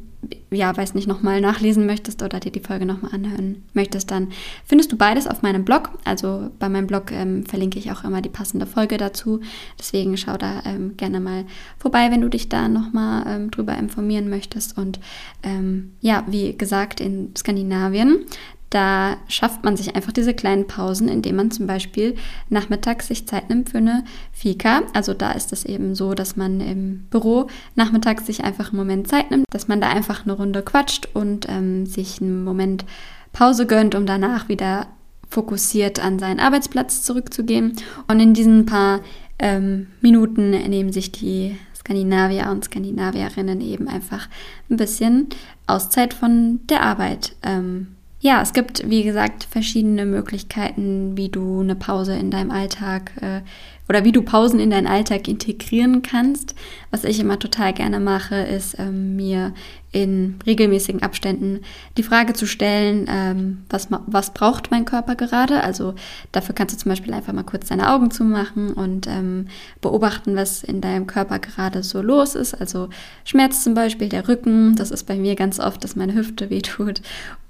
ja, 0.50 0.76
weiß 0.76 0.94
nicht, 0.94 1.06
nochmal 1.06 1.40
nachlesen 1.40 1.86
möchtest 1.86 2.22
oder 2.22 2.40
dir 2.40 2.50
die 2.50 2.60
Folge 2.60 2.86
nochmal 2.86 3.12
anhören 3.14 3.62
möchtest, 3.72 4.10
dann 4.10 4.28
findest 4.64 4.90
du 4.90 4.96
beides 4.96 5.26
auf 5.26 5.42
meinem 5.42 5.64
Blog. 5.64 5.90
Also 6.04 6.50
bei 6.58 6.68
meinem 6.68 6.86
Blog 6.86 7.12
ähm, 7.12 7.44
verlinke 7.46 7.78
ich 7.78 7.92
auch 7.92 8.02
immer 8.02 8.20
die 8.20 8.28
passende 8.28 8.66
Folge 8.66 8.96
dazu. 8.96 9.40
Deswegen 9.78 10.16
schau 10.16 10.36
da 10.36 10.62
ähm, 10.64 10.96
gerne 10.96 11.20
mal 11.20 11.44
vorbei, 11.78 12.10
wenn 12.10 12.20
du 12.20 12.28
dich 12.28 12.48
da 12.48 12.68
nochmal 12.68 13.24
ähm, 13.28 13.50
drüber 13.50 13.76
informieren 13.76 14.28
möchtest. 14.28 14.76
Und 14.76 14.98
ähm, 15.42 15.92
ja, 16.00 16.24
wie 16.26 16.56
gesagt, 16.56 17.00
in 17.00 17.34
Skandinavien, 17.36 18.24
da 18.70 19.16
schafft 19.28 19.64
man 19.64 19.76
sich 19.76 19.96
einfach 19.96 20.12
diese 20.12 20.34
kleinen 20.34 20.66
Pausen, 20.66 21.08
indem 21.08 21.36
man 21.36 21.50
zum 21.50 21.66
Beispiel 21.66 22.16
nachmittags 22.50 23.08
sich 23.08 23.26
Zeit 23.26 23.48
nimmt 23.48 23.70
für 23.70 23.78
eine 23.78 24.04
Fika. 24.32 24.82
Also 24.92 25.14
da 25.14 25.32
ist 25.32 25.52
es 25.52 25.64
eben 25.64 25.94
so, 25.94 26.14
dass 26.14 26.36
man 26.36 26.60
im 26.60 27.06
Büro 27.10 27.46
nachmittags 27.76 28.26
sich 28.26 28.44
einfach 28.44 28.70
einen 28.70 28.78
Moment 28.78 29.08
Zeit 29.08 29.30
nimmt, 29.30 29.46
dass 29.50 29.68
man 29.68 29.80
da 29.80 29.88
einfach 29.88 30.24
eine 30.24 30.34
Runde 30.34 30.62
quatscht 30.62 31.08
und 31.14 31.48
ähm, 31.48 31.86
sich 31.86 32.20
einen 32.20 32.44
Moment 32.44 32.84
Pause 33.32 33.66
gönnt, 33.66 33.94
um 33.94 34.04
danach 34.04 34.48
wieder 34.48 34.86
fokussiert 35.30 36.02
an 36.02 36.18
seinen 36.18 36.40
Arbeitsplatz 36.40 37.02
zurückzugehen. 37.02 37.74
Und 38.06 38.20
in 38.20 38.34
diesen 38.34 38.66
paar 38.66 39.00
ähm, 39.38 39.88
Minuten 40.00 40.50
nehmen 40.50 40.92
sich 40.92 41.12
die 41.12 41.56
Skandinavier 41.76 42.48
und 42.50 42.64
Skandinavierinnen 42.64 43.60
eben 43.60 43.88
einfach 43.88 44.28
ein 44.70 44.76
bisschen 44.76 45.28
Auszeit 45.66 46.12
von 46.12 46.60
der 46.68 46.82
Arbeit. 46.82 47.34
Ähm, 47.42 47.94
ja, 48.20 48.42
es 48.42 48.52
gibt, 48.52 48.88
wie 48.90 49.04
gesagt, 49.04 49.44
verschiedene 49.44 50.04
Möglichkeiten, 50.04 51.16
wie 51.16 51.28
du 51.28 51.60
eine 51.60 51.76
Pause 51.76 52.16
in 52.16 52.30
deinem 52.30 52.50
Alltag 52.50 53.12
äh, 53.20 53.42
oder 53.88 54.04
wie 54.04 54.12
du 54.12 54.22
Pausen 54.22 54.60
in 54.60 54.70
deinen 54.70 54.86
Alltag 54.86 55.28
integrieren 55.28 56.02
kannst. 56.02 56.54
Was 56.90 57.04
ich 57.04 57.20
immer 57.20 57.38
total 57.38 57.72
gerne 57.72 58.00
mache, 58.00 58.34
ist 58.34 58.78
ähm, 58.78 59.16
mir 59.16 59.54
in 59.90 60.38
regelmäßigen 60.44 61.02
Abständen 61.02 61.60
die 61.96 62.02
Frage 62.02 62.34
zu 62.34 62.46
stellen, 62.46 63.06
ähm, 63.08 63.64
was, 63.70 63.88
was 64.06 64.34
braucht 64.34 64.70
mein 64.70 64.84
Körper 64.84 65.14
gerade? 65.14 65.62
Also 65.62 65.94
dafür 66.30 66.54
kannst 66.54 66.74
du 66.74 66.78
zum 66.78 66.90
Beispiel 66.90 67.14
einfach 67.14 67.32
mal 67.32 67.44
kurz 67.44 67.68
deine 67.68 67.90
Augen 67.90 68.10
zumachen 68.10 68.74
und 68.74 69.06
ähm, 69.06 69.48
beobachten, 69.80 70.36
was 70.36 70.62
in 70.62 70.82
deinem 70.82 71.06
Körper 71.06 71.38
gerade 71.38 71.82
so 71.82 72.02
los 72.02 72.34
ist. 72.34 72.54
Also 72.54 72.90
Schmerz 73.24 73.64
zum 73.64 73.72
Beispiel, 73.72 74.10
der 74.10 74.28
Rücken, 74.28 74.76
das 74.76 74.90
ist 74.90 75.04
bei 75.04 75.16
mir 75.16 75.36
ganz 75.36 75.58
oft, 75.58 75.82
dass 75.82 75.96
meine 75.96 76.14
Hüfte 76.14 76.50
wehtut. 76.50 77.00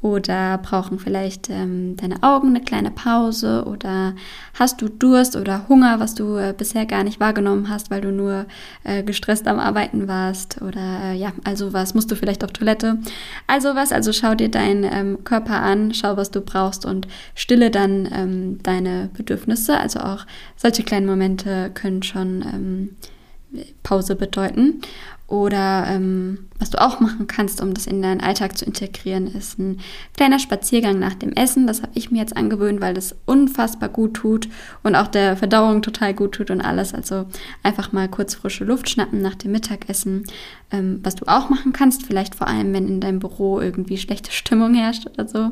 Oder 0.01 0.59
brauchen 0.59 1.01
vielleicht 1.01 1.51
ähm, 1.51 1.97
deine 1.97 2.23
Augen 2.23 2.51
eine 2.51 2.61
kleine 2.61 2.93
Pause 2.93 3.65
oder 3.67 4.15
hast 4.55 4.81
du 4.81 4.89
Durst 4.89 5.35
oder 5.35 5.69
Hunger, 5.69 5.99
was 5.99 6.15
du 6.15 6.37
äh, 6.37 6.55
bisher 6.57 6.87
gar 6.87 7.03
nicht 7.03 7.19
wahrgenommen 7.19 7.69
hast, 7.69 7.91
weil 7.91 8.01
du 8.01 8.13
nur 8.13 8.47
äh, 8.85 9.03
gestresst 9.03 9.49
am 9.49 9.59
Arbeiten 9.59 10.07
warst 10.07 10.63
oder 10.63 11.01
äh, 11.03 11.17
ja, 11.17 11.33
also 11.43 11.73
was 11.73 11.95
musst 11.95 12.13
du 12.13 12.15
vielleicht 12.15 12.45
auf 12.45 12.53
Toilette. 12.53 12.99
Also 13.49 13.75
was, 13.75 13.91
also 13.91 14.13
schau 14.13 14.37
dir 14.37 14.49
deinen 14.49 14.85
ähm, 14.85 15.25
Körper 15.25 15.63
an, 15.63 15.93
schau, 15.93 16.17
was 16.17 16.31
du 16.31 16.43
brauchst 16.43 16.87
und 16.87 17.09
stille 17.35 17.73
dann 17.73 18.09
ähm, 18.15 18.63
deine 18.63 19.11
Bedürfnisse. 19.17 19.77
Also 19.79 19.99
auch 19.99 20.27
solche 20.57 20.85
kleinen 20.85 21.07
Momente 21.07 21.73
können 21.75 22.05
schon 22.05 22.45
ähm, 22.55 22.97
Pause 23.83 24.15
bedeuten. 24.15 24.81
Oder 25.29 25.85
ähm, 25.89 26.49
was 26.59 26.71
du 26.71 26.81
auch 26.81 27.01
machen 27.01 27.27
kannst, 27.27 27.61
um 27.61 27.75
das 27.75 27.87
in 27.87 28.01
deinen 28.01 28.23
Alltag 28.23 28.57
zu 28.57 28.65
integrieren, 28.65 29.27
ist 29.27 29.59
ein 29.59 29.79
kleiner 30.17 30.39
Spaziergang 30.39 30.99
nach 30.99 31.15
dem 31.15 31.35
Essen. 31.35 31.67
Das 31.67 31.83
habe 31.83 31.93
ich 31.95 32.11
mir 32.11 32.19
jetzt 32.19 32.35
angewöhnt, 32.35 32.81
weil 32.81 32.95
das 32.95 33.15
unfassbar 33.27 33.91
gut 33.91 34.15
tut 34.15 34.49
und 34.83 34.97
auch 34.97 35.07
der 35.07 35.37
Verdauung 35.37 35.83
total 35.83 36.15
gut 36.15 36.33
tut 36.33 36.51
und 36.51 36.63
alles. 36.63 36.95
Also 36.95 37.27
einfach 37.63 37.93
mal 37.93 38.09
kurz 38.09 38.35
frische 38.35 38.65
Luft 38.65 38.89
schnappen 38.89 39.21
nach 39.21 39.35
dem 39.35 39.53
Mittagessen. 39.53 40.25
Ähm, 40.71 41.01
was 41.03 41.15
du 41.15 41.27
auch 41.27 41.51
machen 41.51 41.75
kannst, 41.75 42.07
vielleicht 42.07 42.35
vor 42.35 42.49
allem, 42.49 42.73
wenn 42.73 42.89
in 42.89 43.01
deinem 43.03 43.19
Büro 43.19 43.61
irgendwie 43.61 43.99
schlechte 43.99 44.33
Stimmung 44.33 44.75
herrscht 44.75 45.07
oder 45.07 45.29
so, 45.29 45.51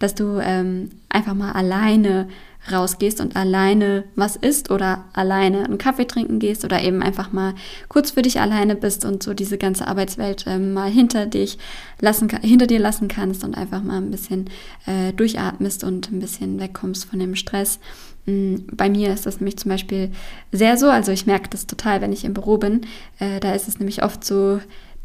dass 0.00 0.14
du 0.14 0.38
ähm, 0.38 0.90
einfach 1.08 1.34
mal 1.34 1.52
alleine 1.52 2.28
rausgehst 2.70 3.20
und 3.20 3.36
alleine 3.36 4.04
was 4.16 4.36
isst 4.36 4.70
oder 4.70 5.04
alleine 5.12 5.64
einen 5.64 5.78
Kaffee 5.78 6.06
trinken 6.06 6.38
gehst 6.38 6.64
oder 6.64 6.82
eben 6.82 7.02
einfach 7.02 7.32
mal 7.32 7.54
kurz 7.88 8.12
für 8.12 8.22
dich 8.22 8.40
alleine 8.40 8.74
bist 8.74 9.04
und 9.04 9.22
so 9.22 9.34
diese 9.34 9.58
ganze 9.58 9.86
Arbeitswelt 9.86 10.46
äh, 10.46 10.58
mal 10.58 10.90
hinter 10.90 11.26
dich 11.26 11.58
lassen 12.00 12.28
hinter 12.28 12.66
dir 12.66 12.78
lassen 12.78 13.08
kannst 13.08 13.44
und 13.44 13.54
einfach 13.56 13.82
mal 13.82 13.98
ein 13.98 14.10
bisschen 14.10 14.50
äh, 14.86 15.12
durchatmest 15.12 15.84
und 15.84 16.10
ein 16.10 16.20
bisschen 16.20 16.58
wegkommst 16.58 17.04
von 17.04 17.18
dem 17.18 17.34
Stress. 17.34 17.78
Mm, 18.26 18.56
bei 18.72 18.88
mir 18.88 19.12
ist 19.12 19.26
das 19.26 19.40
nämlich 19.40 19.58
zum 19.58 19.70
Beispiel 19.70 20.10
sehr 20.52 20.76
so, 20.76 20.88
also 20.88 21.12
ich 21.12 21.26
merke 21.26 21.50
das 21.50 21.66
total, 21.66 22.00
wenn 22.00 22.12
ich 22.12 22.24
im 22.24 22.34
Büro 22.34 22.58
bin. 22.58 22.82
Äh, 23.18 23.40
da 23.40 23.54
ist 23.54 23.68
es 23.68 23.78
nämlich 23.78 24.02
oft 24.02 24.24
so, 24.24 24.60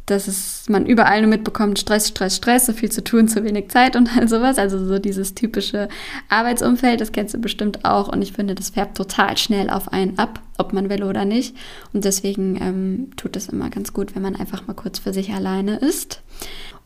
dass 0.10 0.28
es, 0.28 0.68
man 0.70 0.86
überall 0.86 1.22
nur 1.22 1.30
mitbekommt, 1.30 1.80
Stress, 1.80 2.10
Stress, 2.10 2.38
Stress, 2.38 2.66
so 2.66 2.74
viel 2.74 2.92
zu 2.92 3.04
tun, 3.04 3.28
zu 3.28 3.44
wenig 3.44 3.70
Zeit 3.70 3.96
und 3.96 4.16
all 4.18 4.28
sowas. 4.28 4.58
Also 4.58 4.84
so 4.86 5.00
dieses 5.00 5.36
typische 5.36 5.90
Arbeitsumfeld, 6.30 7.02
das 7.02 7.12
kennst 7.12 7.34
du 7.34 7.40
bestimmt 7.40 7.86
auch. 7.86 8.08
Und 8.08 8.22
ich 8.22 8.34
finde, 8.34 8.56
das 8.56 8.72
färbt 8.72 8.98
total 8.98 9.38
schnell 9.38 9.70
auf 9.70 9.92
einen 9.92 10.18
ab, 10.18 10.42
ob 10.58 10.74
man 10.74 10.90
will 10.90 11.04
oder 11.04 11.26
nicht. 11.26 11.56
Und 11.94 12.06
deswegen 12.06 12.60
ähm, 12.62 13.12
tut 13.16 13.36
es 13.36 13.50
immer 13.50 13.70
ganz 13.70 13.94
gut, 13.94 14.16
wenn 14.16 14.22
man 14.22 14.36
einfach 14.36 14.68
mal 14.68 14.74
kurz 14.74 15.00
für 15.00 15.14
sich 15.14 15.32
alleine 15.32 15.78
ist. 15.78 16.22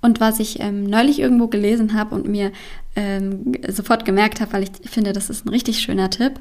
Und 0.01 0.19
was 0.19 0.41
ich 0.41 0.59
ähm, 0.59 0.83
neulich 0.83 1.19
irgendwo 1.19 1.47
gelesen 1.47 1.93
habe 1.93 2.13
und 2.13 2.27
mir 2.27 2.51
ähm, 2.95 3.53
sofort 3.69 4.03
gemerkt 4.03 4.41
habe, 4.41 4.51
weil 4.51 4.63
ich 4.63 4.89
finde, 4.89 5.13
das 5.13 5.29
ist 5.29 5.45
ein 5.45 5.49
richtig 5.49 5.79
schöner 5.79 6.09
Tipp, 6.09 6.33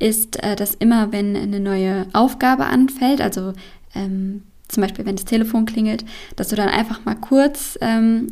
ist, 0.00 0.42
äh, 0.42 0.56
dass 0.56 0.74
immer, 0.74 1.12
wenn 1.12 1.36
eine 1.36 1.60
neue 1.60 2.06
Aufgabe 2.12 2.66
anfällt, 2.66 3.20
also 3.20 3.52
ähm, 3.94 4.42
zum 4.74 4.82
Beispiel 4.82 5.06
wenn 5.06 5.16
das 5.16 5.24
Telefon 5.24 5.66
klingelt, 5.66 6.04
dass 6.36 6.48
du 6.48 6.56
dann 6.56 6.68
einfach 6.68 7.04
mal 7.04 7.14
kurz 7.14 7.78
ähm, 7.80 8.28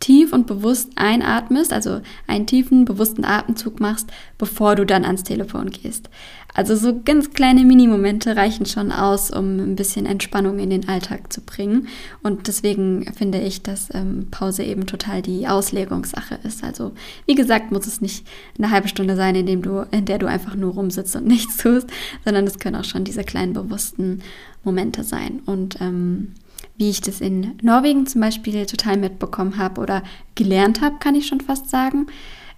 tief 0.00 0.32
und 0.32 0.46
bewusst 0.46 0.90
einatmest, 0.96 1.72
also 1.72 2.00
einen 2.26 2.46
tiefen, 2.46 2.84
bewussten 2.84 3.24
Atemzug 3.24 3.80
machst, 3.80 4.10
bevor 4.38 4.76
du 4.76 4.84
dann 4.84 5.04
ans 5.04 5.22
Telefon 5.22 5.70
gehst. 5.70 6.10
Also 6.56 6.74
so 6.74 6.98
ganz 7.04 7.34
kleine 7.34 7.64
Minimomente 7.64 8.34
reichen 8.34 8.64
schon 8.64 8.90
aus, 8.90 9.30
um 9.30 9.58
ein 9.58 9.76
bisschen 9.76 10.06
Entspannung 10.06 10.58
in 10.58 10.70
den 10.70 10.88
Alltag 10.88 11.30
zu 11.30 11.42
bringen. 11.42 11.88
Und 12.22 12.48
deswegen 12.48 13.12
finde 13.12 13.42
ich, 13.42 13.62
dass 13.62 13.92
ähm, 13.92 14.28
Pause 14.30 14.64
eben 14.64 14.86
total 14.86 15.20
die 15.20 15.46
Auslegungssache 15.46 16.38
ist. 16.44 16.64
Also 16.64 16.92
wie 17.26 17.34
gesagt, 17.34 17.72
muss 17.72 17.86
es 17.86 18.00
nicht 18.00 18.26
eine 18.56 18.70
halbe 18.70 18.88
Stunde 18.88 19.16
sein, 19.16 19.34
in, 19.34 19.44
dem 19.44 19.60
du, 19.60 19.86
in 19.90 20.06
der 20.06 20.16
du 20.16 20.26
einfach 20.26 20.54
nur 20.54 20.72
rumsitzt 20.72 21.14
und 21.14 21.26
nichts 21.26 21.58
tust, 21.58 21.88
sondern 22.24 22.46
es 22.46 22.58
können 22.58 22.76
auch 22.76 22.84
schon 22.84 23.04
diese 23.04 23.22
kleinen 23.22 23.52
bewussten 23.52 24.22
Momente 24.64 25.04
sein. 25.04 25.42
Und 25.44 25.78
ähm, 25.82 26.32
wie 26.78 26.88
ich 26.88 27.02
das 27.02 27.20
in 27.20 27.58
Norwegen 27.60 28.06
zum 28.06 28.22
Beispiel 28.22 28.64
total 28.64 28.96
mitbekommen 28.96 29.58
habe 29.58 29.78
oder 29.82 30.02
gelernt 30.34 30.80
habe, 30.80 30.96
kann 31.00 31.14
ich 31.14 31.26
schon 31.26 31.42
fast 31.42 31.68
sagen. 31.68 32.06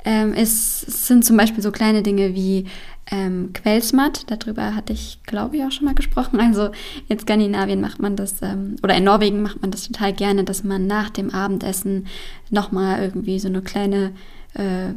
Ähm, 0.05 0.33
es 0.35 0.81
sind 0.81 1.25
zum 1.25 1.37
Beispiel 1.37 1.63
so 1.63 1.73
kleine 1.73 2.03
Dinge 2.03 2.35
wie 2.35 2.67
ähm, 3.11 3.53
Quellsmatt. 3.53 4.25
Darüber 4.29 4.75
hatte 4.75 4.93
ich, 4.93 5.21
glaube 5.25 5.57
ich, 5.57 5.65
auch 5.65 5.73
schon 5.73 5.87
mal 5.87 5.95
gesprochen. 5.95 6.41
Also 6.49 6.71
in 7.09 7.19
Skandinavien 7.19 7.81
macht 7.81 8.01
man 8.01 8.17
das, 8.17 8.41
ähm, 8.43 8.77
oder 8.83 8.95
in 8.95 9.05
Norwegen 9.05 9.43
macht 9.43 9.61
man 9.61 9.71
das 9.71 9.87
total 9.87 10.13
gerne, 10.13 10.45
dass 10.45 10.65
man 10.65 10.87
nach 10.87 11.11
dem 11.11 11.31
Abendessen 11.31 12.07
nochmal 12.51 13.03
irgendwie 13.03 13.39
so 13.39 13.49
eine 13.49 13.61
kleine, 13.61 14.13
äh, 14.55 14.95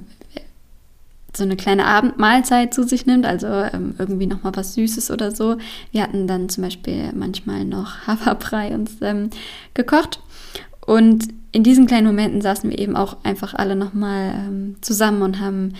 so 1.35 1.43
eine 1.43 1.57
kleine 1.57 1.85
Abendmahlzeit 1.85 2.73
zu 2.73 2.83
sich 2.83 3.05
nimmt, 3.05 3.25
also 3.25 3.47
ähm, 3.47 3.95
irgendwie 3.97 4.27
nochmal 4.27 4.55
was 4.55 4.75
Süßes 4.75 5.11
oder 5.11 5.31
so. 5.31 5.57
Wir 5.91 6.03
hatten 6.03 6.27
dann 6.27 6.47
zum 6.47 6.63
Beispiel 6.63 7.11
manchmal 7.13 7.65
noch 7.65 7.99
Haferbrei 8.07 8.73
uns 8.73 8.95
ähm, 9.01 9.29
gekocht. 9.73 10.21
Und 10.85 11.27
in 11.51 11.63
diesen 11.63 11.85
kleinen 11.85 12.07
Momenten 12.07 12.41
saßen 12.41 12.69
wir 12.69 12.79
eben 12.79 12.95
auch 12.95 13.17
einfach 13.23 13.53
alle 13.53 13.75
nochmal 13.75 14.33
ähm, 14.35 14.75
zusammen 14.81 15.21
und 15.21 15.39
haben 15.39 15.73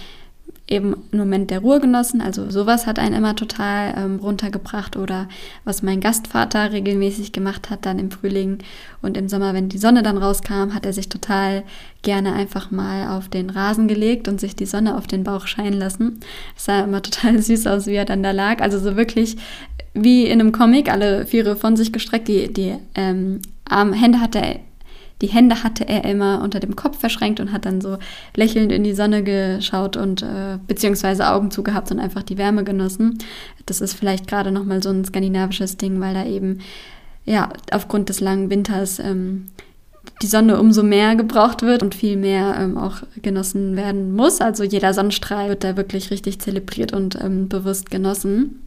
eben 0.72 0.96
einen 1.12 1.20
Moment 1.20 1.52
der 1.52 1.60
Ruhe 1.60 1.80
genossen. 1.80 2.22
Also 2.22 2.50
sowas 2.50 2.88
hat 2.88 2.98
einen 2.98 3.16
immer 3.16 3.36
total 3.36 3.94
ähm, 3.98 4.20
runtergebracht 4.22 4.96
oder 4.96 5.28
was 5.64 5.84
mein 5.84 6.00
Gastvater 6.00 6.72
regelmäßig 6.72 7.32
gemacht 7.32 7.70
hat 7.70 7.86
dann 7.86 8.00
im 8.00 8.12
Frühling 8.12 8.60
und 9.02 9.18
im 9.18 9.28
Sommer, 9.28 9.54
wenn 9.54 9.70
die 9.70 9.78
Sonne 9.78 10.02
dann 10.02 10.18
rauskam, 10.18 10.74
hat 10.74 10.86
er 10.86 10.94
sich 10.94 11.10
total 11.10 11.64
gerne 12.02 12.34
einfach 12.34 12.72
mal 12.72 13.18
auf 13.18 13.28
den 13.28 13.50
Rasen 13.50 13.88
gelegt 13.88 14.28
und 14.28 14.40
sich 14.40 14.56
die 14.56 14.66
Sonne 14.66 14.98
auf 14.98 15.08
den 15.08 15.24
Bauch 15.24 15.48
scheinen 15.48 15.78
lassen. 15.78 16.20
Es 16.56 16.66
sah 16.66 16.82
immer 16.82 17.02
total 17.04 17.42
süß 17.42 17.68
aus, 17.68 17.86
wie 17.86 17.96
er 17.96 18.06
dann 18.06 18.24
da 18.24 18.32
lag. 18.32 18.62
Also 18.62 18.80
so 18.80 18.96
wirklich 18.96 19.38
wie 19.94 20.26
in 20.26 20.40
einem 20.40 20.52
Comic, 20.52 20.90
alle 20.90 21.26
Viere 21.26 21.56
von 21.56 21.76
sich 21.76 21.92
gestreckt, 21.92 22.28
die, 22.28 22.52
die 22.52 22.76
ähm, 22.96 23.42
Hände 23.70 24.22
hatte 24.22 24.40
er 24.40 24.60
die 25.22 25.28
Hände 25.28 25.64
hatte 25.64 25.88
er 25.88 26.04
immer 26.06 26.42
unter 26.42 26.60
dem 26.60 26.76
Kopf 26.76 27.00
verschränkt 27.00 27.40
und 27.40 27.52
hat 27.52 27.66
dann 27.66 27.80
so 27.80 27.98
lächelnd 28.36 28.72
in 28.72 28.84
die 28.84 28.94
Sonne 28.94 29.24
geschaut 29.24 29.96
und 29.96 30.24
äh, 30.24 30.58
beziehungsweise 30.68 31.30
Augen 31.30 31.52
zugehabt 31.52 31.92
und 31.92 32.00
einfach 32.00 32.24
die 32.24 32.38
Wärme 32.38 32.64
genossen. 32.64 33.20
Das 33.68 33.82
ist 33.82 33.94
vielleicht 33.94 34.28
gerade 34.28 34.52
nochmal 34.52 34.82
so 34.82 34.90
ein 34.90 35.06
skandinavisches 35.06 35.78
Ding, 35.78 36.00
weil 36.00 36.14
da 36.14 36.26
eben 36.26 36.60
ja 37.26 37.50
aufgrund 37.72 38.10
des 38.10 38.20
langen 38.20 38.50
Winters 38.50 38.98
ähm, 38.98 39.46
die 40.24 40.28
Sonne 40.28 40.60
umso 40.60 40.82
mehr 40.82 41.16
gebraucht 41.16 41.62
wird 41.62 41.84
und 41.84 41.94
viel 41.94 42.18
mehr 42.18 42.56
ähm, 42.60 42.78
auch 42.78 42.98
genossen 43.22 43.76
werden 43.76 44.14
muss. 44.14 44.42
Also 44.42 44.64
jeder 44.64 44.94
Sonnenstrahl 44.94 45.50
wird 45.50 45.64
da 45.64 45.78
wirklich 45.78 46.10
richtig 46.10 46.40
zelebriert 46.40 46.94
und 46.94 47.20
ähm, 47.22 47.48
bewusst 47.48 47.92
genossen. 47.92 48.62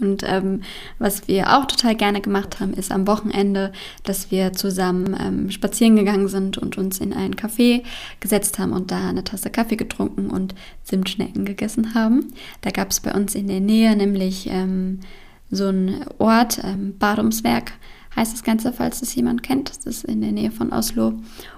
Und 0.00 0.22
ähm, 0.26 0.62
was 0.98 1.28
wir 1.28 1.56
auch 1.56 1.66
total 1.66 1.94
gerne 1.94 2.20
gemacht 2.20 2.60
haben, 2.60 2.72
ist 2.72 2.92
am 2.92 3.06
Wochenende, 3.06 3.72
dass 4.04 4.30
wir 4.30 4.52
zusammen 4.52 5.16
ähm, 5.20 5.50
spazieren 5.50 5.96
gegangen 5.96 6.28
sind 6.28 6.58
und 6.58 6.78
uns 6.78 7.00
in 7.00 7.12
ein 7.12 7.34
Café 7.34 7.82
gesetzt 8.20 8.58
haben 8.58 8.72
und 8.72 8.90
da 8.90 9.08
eine 9.08 9.24
Tasse 9.24 9.50
Kaffee 9.50 9.76
getrunken 9.76 10.30
und 10.30 10.54
Zimtschnecken 10.84 11.44
gegessen 11.44 11.94
haben. 11.94 12.32
Da 12.60 12.70
gab 12.70 12.90
es 12.90 13.00
bei 13.00 13.12
uns 13.12 13.34
in 13.34 13.48
der 13.48 13.60
Nähe 13.60 13.96
nämlich 13.96 14.48
ähm, 14.50 15.00
so 15.50 15.68
einen 15.68 16.04
Ort, 16.18 16.60
ähm, 16.62 16.96
Badumswerk 16.98 17.72
heißt 18.18 18.32
das 18.32 18.42
Ganze, 18.42 18.72
falls 18.72 19.00
das 19.00 19.14
jemand 19.14 19.42
kennt. 19.42 19.70
Das 19.70 19.86
ist 19.86 20.04
in 20.04 20.20
der 20.20 20.32
Nähe 20.32 20.50
von 20.50 20.72
Oslo. 20.72 21.14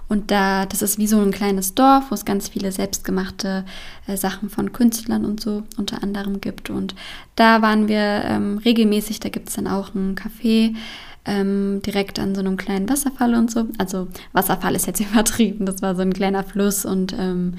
Und 0.09 0.31
da, 0.31 0.67
das 0.67 0.83
ist 0.83 0.99
wie 0.99 1.07
so 1.07 1.21
ein 1.21 1.31
kleines 1.31 1.75
Dorf, 1.75 2.11
wo 2.11 2.15
es 2.15 2.25
ganz 2.25 2.49
viele 2.49 2.71
selbstgemachte 2.71 3.65
äh, 4.07 4.17
Sachen 4.17 4.51
von 4.51 4.73
Künstlern 4.73 5.25
und 5.25 5.41
so 5.41 5.63
unter 5.79 6.03
anderem 6.03 6.41
gibt. 6.41 6.69
Und 6.69 6.95
da 7.37 7.63
waren 7.63 7.89
wir 7.89 8.23
ähm, 8.25 8.59
regelmäßig, 8.59 9.21
da 9.21 9.31
gibt 9.31 9.49
es 9.49 9.55
dann 9.57 9.67
auch 9.67 9.95
ein 9.95 10.15
Café. 10.15 10.75
Ähm, 11.27 11.83
direkt 11.85 12.19
an 12.19 12.35
so 12.35 12.41
einem 12.41 12.57
kleinen 12.57 12.89
Wasserfall 12.89 13.35
und 13.35 13.51
so. 13.51 13.67
Also 13.77 14.09
Wasserfall 14.33 14.75
ist 14.75 14.87
jetzt 14.87 15.01
übertrieben, 15.13 15.67
das 15.67 15.83
war 15.83 15.95
so 15.95 16.01
ein 16.01 16.15
kleiner 16.15 16.43
Fluss 16.43 16.87
und 16.87 17.15
ähm, 17.17 17.57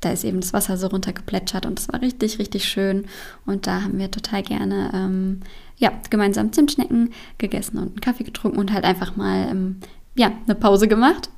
da 0.00 0.10
ist 0.10 0.24
eben 0.24 0.40
das 0.40 0.52
Wasser 0.52 0.76
so 0.76 0.88
runtergeplätschert 0.88 1.66
und 1.66 1.78
das 1.78 1.88
war 1.88 2.00
richtig, 2.00 2.38
richtig 2.38 2.66
schön. 2.66 3.06
Und 3.46 3.66
da 3.66 3.82
haben 3.82 3.98
wir 3.98 4.10
total 4.10 4.42
gerne 4.42 4.90
ähm, 4.94 5.40
ja, 5.76 5.92
gemeinsam 6.10 6.52
Zimtschnecken 6.52 7.12
gegessen 7.38 7.78
und 7.78 7.88
einen 7.88 8.00
Kaffee 8.00 8.24
getrunken 8.24 8.58
und 8.58 8.72
halt 8.72 8.84
einfach 8.84 9.16
mal 9.16 9.48
ähm, 9.50 9.76
ja, 10.14 10.32
eine 10.46 10.54
Pause 10.54 10.88
gemacht. 10.88 11.30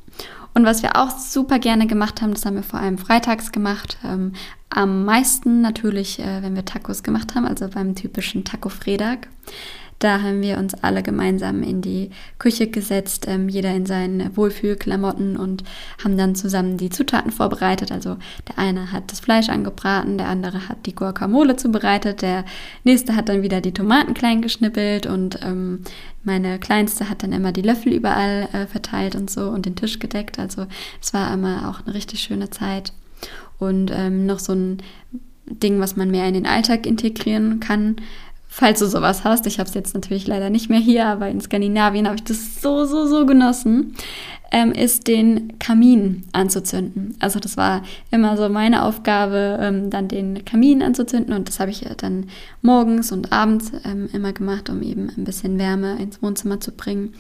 Und 0.53 0.65
was 0.65 0.83
wir 0.83 0.97
auch 0.97 1.11
super 1.11 1.59
gerne 1.59 1.87
gemacht 1.87 2.21
haben, 2.21 2.35
das 2.35 2.45
haben 2.45 2.57
wir 2.57 2.63
vor 2.63 2.81
allem 2.81 2.99
freitags 2.99 3.53
gemacht. 3.53 3.99
Ähm, 4.05 4.33
am 4.69 5.05
meisten 5.05 5.61
natürlich, 5.61 6.19
äh, 6.19 6.43
wenn 6.43 6.57
wir 6.57 6.65
Tacos 6.65 7.03
gemacht 7.03 7.35
haben, 7.35 7.47
also 7.47 7.69
beim 7.69 7.95
typischen 7.95 8.45
Taco-Fredag. 8.45 9.29
Da 10.01 10.23
haben 10.23 10.41
wir 10.41 10.57
uns 10.57 10.73
alle 10.75 11.03
gemeinsam 11.03 11.63
in 11.63 11.83
die 11.83 12.11
Küche 12.39 12.69
gesetzt, 12.69 13.27
ähm, 13.29 13.51
jeder 13.51 13.75
in 13.75 13.85
seinen 13.85 14.35
Wohlfühlklamotten 14.35 15.37
und 15.37 15.63
haben 16.03 16.17
dann 16.17 16.35
zusammen 16.35 16.79
die 16.79 16.89
Zutaten 16.89 17.31
vorbereitet. 17.31 17.93
Also 17.93 18.17
der 18.49 18.59
eine 18.59 18.93
hat 18.93 19.13
das 19.13 19.21
Fleisch 19.21 19.51
angebraten, 19.51 20.17
der 20.17 20.29
andere 20.29 20.71
hat 20.71 20.87
die 20.87 20.95
Guacamole 20.95 21.57
zubereitet, 21.57 22.23
der 22.23 22.47
nächste 22.83 23.15
hat 23.15 23.29
dann 23.29 23.43
wieder 23.43 23.61
die 23.61 23.75
Tomaten 23.75 24.15
klein 24.15 24.41
geschnippelt 24.41 25.05
und 25.05 25.39
ähm, 25.45 25.81
meine 26.25 26.59
Kleinste 26.59 27.11
hat 27.11 27.23
dann 27.23 27.33
immer 27.33 27.53
die 27.53 27.63
Löffel 27.63 27.93
überall 27.93 28.49
äh, 28.53 28.67
verteilt 28.67 29.15
und 29.17 29.31
so 29.31 29.51
und 29.51 29.67
den 29.67 29.77
Tisch 29.77 29.99
gedeckt. 29.99 30.39
Also 30.39 30.67
es 31.03 31.13
war 31.13 31.33
immer 31.33 31.69
auch 31.69 31.85
eine 31.85 31.95
richtig 31.95 32.21
schöne 32.21 32.49
Zeit. 32.49 32.95
Und 33.59 33.91
ähm, 33.95 34.25
noch 34.25 34.39
so 34.39 34.55
ein 34.55 34.79
Ding, 35.47 35.79
was 35.81 35.97
man 35.97 36.11
mehr 36.11 36.27
in 36.27 36.35
den 36.35 36.47
Alltag 36.47 36.87
integrieren 36.87 37.61
kann, 37.61 37.97
falls 38.51 38.81
du 38.81 38.87
sowas 38.87 39.25
hast. 39.25 39.47
Ich 39.47 39.59
habe 39.59 39.69
es 39.69 39.75
jetzt 39.75 39.95
natürlich 39.95 40.27
leider 40.27 40.51
nicht 40.51 40.69
mehr 40.69 40.81
hier, 40.81 41.07
aber 41.07 41.29
in 41.29 41.41
Skandinavien 41.41 42.07
habe 42.07 42.17
ich 42.17 42.25
das 42.25 42.61
so, 42.61 42.85
so, 42.85 43.07
so 43.07 43.25
genossen, 43.25 43.95
ähm, 44.51 44.73
ist 44.73 45.07
den 45.07 45.59
Kamin 45.61 46.25
anzuzünden. 46.33 47.17
Also 47.21 47.39
das 47.39 47.57
war 47.57 47.83
immer 48.11 48.37
so 48.37 48.49
meine 48.49 48.83
Aufgabe, 48.83 49.59
ähm, 49.61 49.89
dann 49.89 50.09
den 50.09 50.45
Kamin 50.45 50.83
anzuzünden 50.83 51.33
und 51.33 51.49
das 51.49 51.61
habe 51.61 51.71
ich 51.71 51.87
dann 51.97 52.29
morgens 52.61 53.13
und 53.13 53.33
abends 53.33 53.71
ähm, 53.85 54.09
immer 54.13 54.33
gemacht, 54.33 54.69
um 54.69 54.83
eben 54.83 55.11
ein 55.17 55.25
bisschen 55.25 55.57
Wärme 55.59 56.03
ins 56.03 56.21
Wohnzimmer 56.21 56.61
zu 56.61 56.73
bringen. 56.73 57.15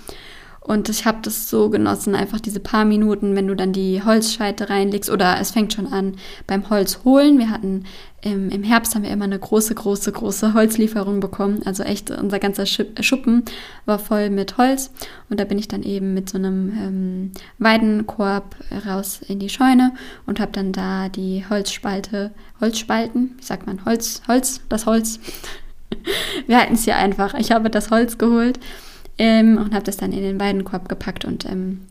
Und 0.62 0.90
ich 0.90 1.06
habe 1.06 1.18
das 1.22 1.48
so 1.48 1.70
genossen, 1.70 2.14
einfach 2.14 2.38
diese 2.38 2.60
paar 2.60 2.84
Minuten, 2.84 3.34
wenn 3.34 3.46
du 3.46 3.56
dann 3.56 3.72
die 3.72 4.02
Holzscheite 4.04 4.68
reinlegst 4.68 5.08
oder 5.08 5.40
es 5.40 5.52
fängt 5.52 5.72
schon 5.72 5.90
an 5.90 6.16
beim 6.46 6.68
Holz 6.68 7.00
holen. 7.02 7.38
Wir 7.38 7.48
hatten 7.48 7.84
im, 8.20 8.50
im 8.50 8.62
Herbst 8.62 8.94
haben 8.94 9.02
wir 9.02 9.10
immer 9.10 9.24
eine 9.24 9.38
große, 9.38 9.74
große, 9.74 10.12
große 10.12 10.52
Holzlieferung 10.52 11.20
bekommen. 11.20 11.62
Also 11.64 11.82
echt, 11.82 12.10
unser 12.10 12.38
ganzer 12.38 12.66
Schuppen 12.66 13.44
war 13.86 13.98
voll 13.98 14.28
mit 14.28 14.58
Holz. 14.58 14.90
Und 15.30 15.40
da 15.40 15.44
bin 15.44 15.58
ich 15.58 15.66
dann 15.66 15.82
eben 15.82 16.12
mit 16.12 16.28
so 16.28 16.36
einem 16.36 16.68
ähm, 16.78 17.32
Weidenkorb 17.58 18.54
raus 18.86 19.20
in 19.26 19.38
die 19.38 19.48
Scheune 19.48 19.94
und 20.26 20.40
habe 20.40 20.52
dann 20.52 20.72
da 20.72 21.08
die 21.08 21.46
Holzspalte, 21.48 22.32
Holzspalten, 22.60 23.34
wie 23.38 23.44
sagt 23.44 23.66
man, 23.66 23.86
Holz, 23.86 24.20
Holz, 24.28 24.60
das 24.68 24.84
Holz. 24.84 25.20
wir 26.46 26.58
halten 26.58 26.74
es 26.74 26.84
hier 26.84 26.96
einfach. 26.96 27.32
Ich 27.32 27.50
habe 27.50 27.70
das 27.70 27.90
Holz 27.90 28.18
geholt 28.18 28.60
ähm, 29.20 29.58
und 29.58 29.74
habe 29.74 29.84
das 29.84 29.98
dann 29.98 30.12
in 30.12 30.22
den 30.22 30.38
beiden 30.38 30.64
Korb 30.64 30.88
gepackt 30.88 31.26
und 31.26 31.44
ähm, 31.44 31.82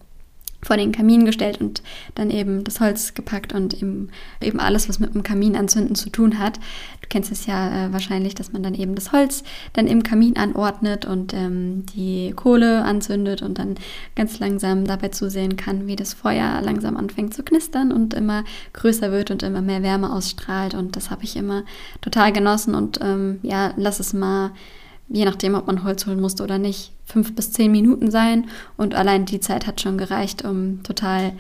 vor 0.61 0.75
den 0.75 0.91
Kamin 0.91 1.25
gestellt 1.25 1.61
und 1.61 1.81
dann 2.15 2.31
eben 2.31 2.63
das 2.63 2.81
Holz 2.81 3.13
gepackt 3.13 3.53
und 3.53 3.81
eben, 3.81 4.09
eben 4.41 4.59
alles, 4.59 4.89
was 4.89 4.99
mit 4.99 5.13
dem 5.13 5.23
Kamin 5.23 5.55
anzünden 5.55 5.95
zu 5.95 6.09
tun 6.09 6.39
hat. 6.39 6.57
Du 7.01 7.07
kennst 7.07 7.31
es 7.31 7.45
ja 7.45 7.85
äh, 7.85 7.93
wahrscheinlich, 7.93 8.35
dass 8.35 8.51
man 8.51 8.63
dann 8.63 8.73
eben 8.73 8.95
das 8.95 9.11
Holz 9.11 9.43
dann 9.73 9.87
im 9.87 10.03
Kamin 10.03 10.37
anordnet 10.37 11.05
und 11.05 11.33
ähm, 11.33 11.85
die 11.95 12.33
Kohle 12.35 12.83
anzündet 12.83 13.41
und 13.43 13.59
dann 13.59 13.75
ganz 14.15 14.39
langsam 14.39 14.85
dabei 14.85 15.09
zusehen 15.09 15.55
kann, 15.55 15.87
wie 15.87 15.95
das 15.95 16.13
Feuer 16.13 16.59
langsam 16.61 16.97
anfängt 16.97 17.33
zu 17.35 17.43
knistern 17.43 17.91
und 17.91 18.13
immer 18.15 18.43
größer 18.73 19.11
wird 19.11 19.31
und 19.31 19.43
immer 19.43 19.61
mehr 19.61 19.83
Wärme 19.83 20.11
ausstrahlt. 20.11 20.73
Und 20.73 20.95
das 20.95 21.09
habe 21.09 21.23
ich 21.23 21.37
immer 21.37 21.63
total 22.01 22.33
genossen 22.33 22.73
und 22.73 22.99
ähm, 23.01 23.39
ja, 23.43 23.73
lass 23.77 23.99
es 23.99 24.13
mal 24.13 24.51
je 25.09 25.25
nachdem, 25.25 25.55
ob 25.55 25.67
man 25.67 25.83
Holz 25.83 26.05
holen 26.05 26.21
musste 26.21 26.43
oder 26.43 26.57
nicht, 26.57 26.91
fünf 27.05 27.35
bis 27.35 27.51
zehn 27.51 27.71
Minuten 27.71 28.11
sein. 28.11 28.45
Und 28.77 28.95
allein 28.95 29.25
die 29.25 29.39
Zeit 29.39 29.67
hat 29.67 29.81
schon 29.81 29.97
gereicht, 29.97 30.45
um 30.45 30.83
total 30.83 31.33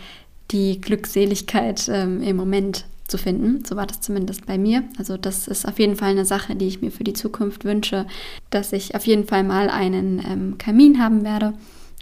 die 0.51 0.81
Glückseligkeit 0.81 1.87
ähm, 1.89 2.21
im 2.21 2.35
Moment 2.35 2.85
zu 3.07 3.17
finden. 3.17 3.63
So 3.65 3.75
war 3.75 3.87
das 3.87 4.01
zumindest 4.01 4.45
bei 4.45 4.57
mir. 4.57 4.83
Also 4.97 5.17
das 5.17 5.47
ist 5.47 5.67
auf 5.67 5.79
jeden 5.79 5.95
Fall 5.95 6.11
eine 6.11 6.25
Sache, 6.25 6.55
die 6.55 6.67
ich 6.67 6.81
mir 6.81 6.91
für 6.91 7.03
die 7.03 7.13
Zukunft 7.13 7.65
wünsche, 7.65 8.05
dass 8.49 8.73
ich 8.73 8.95
auf 8.95 9.05
jeden 9.05 9.25
Fall 9.25 9.43
mal 9.43 9.69
einen 9.69 10.23
ähm, 10.25 10.57
Kamin 10.57 11.01
haben 11.01 11.23
werde. 11.23 11.53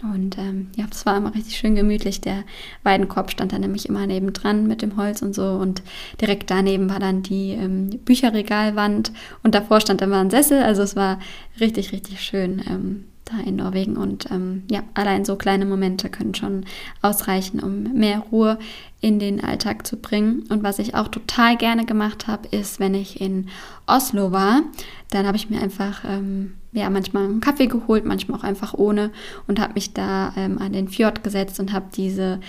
Und 0.02 0.38
ähm, 0.38 0.68
ja, 0.76 0.86
das 0.88 1.06
war 1.06 1.16
immer 1.16 1.34
richtig 1.34 1.56
schön 1.56 1.74
gemütlich. 1.74 2.20
Der 2.20 2.44
Weidenkorb 2.84 3.32
stand 3.32 3.52
dann 3.52 3.62
nämlich 3.62 3.88
immer 3.88 4.06
nebendran 4.06 4.68
mit 4.68 4.80
dem 4.80 4.96
Holz 4.96 5.22
und 5.22 5.34
so. 5.34 5.44
Und 5.44 5.82
direkt 6.20 6.50
daneben 6.50 6.88
war 6.88 7.00
dann 7.00 7.22
die 7.22 7.50
ähm, 7.50 7.90
Bücherregalwand 8.04 9.12
und 9.42 9.54
davor 9.56 9.80
stand 9.80 10.00
immer 10.00 10.20
ein 10.20 10.30
Sessel. 10.30 10.62
Also 10.62 10.82
es 10.82 10.94
war 10.94 11.18
richtig, 11.58 11.92
richtig 11.92 12.20
schön. 12.20 12.62
Ähm, 12.68 13.04
da 13.30 13.38
in 13.40 13.56
Norwegen. 13.56 13.96
Und 13.96 14.30
ähm, 14.30 14.64
ja, 14.70 14.82
allein 14.94 15.24
so 15.24 15.36
kleine 15.36 15.64
Momente 15.64 16.08
können 16.08 16.34
schon 16.34 16.64
ausreichen, 17.02 17.60
um 17.60 17.82
mehr 17.94 18.20
Ruhe 18.30 18.58
in 19.00 19.18
den 19.18 19.42
Alltag 19.42 19.86
zu 19.86 19.96
bringen. 19.96 20.44
Und 20.48 20.62
was 20.62 20.78
ich 20.78 20.94
auch 20.94 21.08
total 21.08 21.56
gerne 21.56 21.84
gemacht 21.84 22.26
habe, 22.26 22.48
ist, 22.48 22.80
wenn 22.80 22.94
ich 22.94 23.20
in 23.20 23.48
Oslo 23.86 24.32
war, 24.32 24.62
dann 25.10 25.26
habe 25.26 25.36
ich 25.36 25.50
mir 25.50 25.60
einfach 25.62 26.04
ähm, 26.04 26.54
ja 26.72 26.90
manchmal 26.90 27.24
einen 27.24 27.40
Kaffee 27.40 27.66
geholt, 27.66 28.04
manchmal 28.04 28.38
auch 28.38 28.44
einfach 28.44 28.74
ohne 28.74 29.10
und 29.46 29.60
habe 29.60 29.74
mich 29.74 29.94
da 29.94 30.32
ähm, 30.36 30.58
an 30.58 30.72
den 30.72 30.88
Fjord 30.88 31.22
gesetzt 31.22 31.60
und 31.60 31.72
habe 31.72 31.86
diese 31.94 32.40